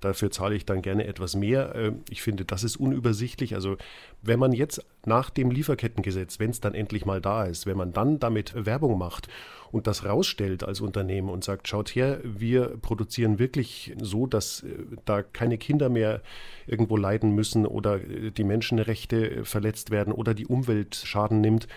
[0.03, 1.75] Dafür zahle ich dann gerne etwas mehr.
[1.75, 3.55] Äh, ich finde, das ist unübersichtlich.
[3.55, 3.77] Also
[4.21, 7.93] wenn man jetzt nach dem Lieferkettengesetz, wenn es dann endlich mal da ist, wenn man
[7.93, 9.29] dann damit Werbung macht
[9.71, 14.75] und das rausstellt als Unternehmen und sagt, schaut her, wir produzieren wirklich so, dass äh,
[15.05, 16.21] da keine Kinder mehr
[16.67, 21.69] irgendwo leiden müssen oder äh, die Menschenrechte verletzt werden oder die Umwelt Schaden nimmt.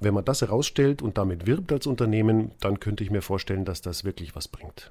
[0.00, 3.82] Wenn man das herausstellt und damit wirbt als Unternehmen, dann könnte ich mir vorstellen, dass
[3.82, 4.90] das wirklich was bringt.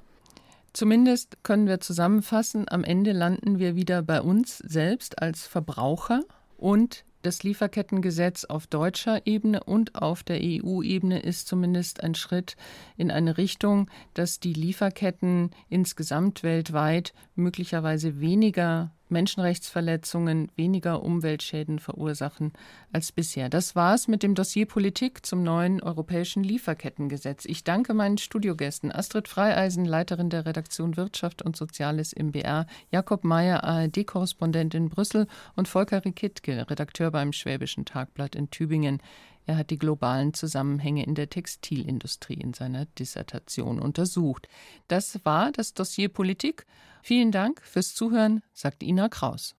[0.74, 6.22] Zumindest können wir zusammenfassen, am Ende landen wir wieder bei uns selbst als Verbraucher
[6.56, 12.56] und das Lieferkettengesetz auf deutscher Ebene und auf der EU-Ebene ist zumindest ein Schritt
[12.96, 22.52] in eine Richtung, dass die Lieferketten insgesamt weltweit möglicherweise weniger Menschenrechtsverletzungen, weniger Umweltschäden verursachen
[22.92, 23.48] als bisher.
[23.48, 27.44] Das war's mit dem Dossier Politik zum neuen europäischen Lieferkettengesetz.
[27.44, 33.24] Ich danke meinen Studiogästen Astrid Freieisen, Leiterin der Redaktion Wirtschaft und Soziales im BR, Jakob
[33.24, 35.26] Mayer, ARD-Korrespondent in Brüssel
[35.56, 39.00] und Volker Rikittke, Redakteur beim Schwäbischen Tagblatt in Tübingen.
[39.46, 44.48] Er hat die globalen Zusammenhänge in der Textilindustrie in seiner Dissertation untersucht.
[44.88, 46.66] Das war das Dossier Politik.
[47.02, 49.52] Vielen Dank fürs Zuhören, sagt Ina Kraus.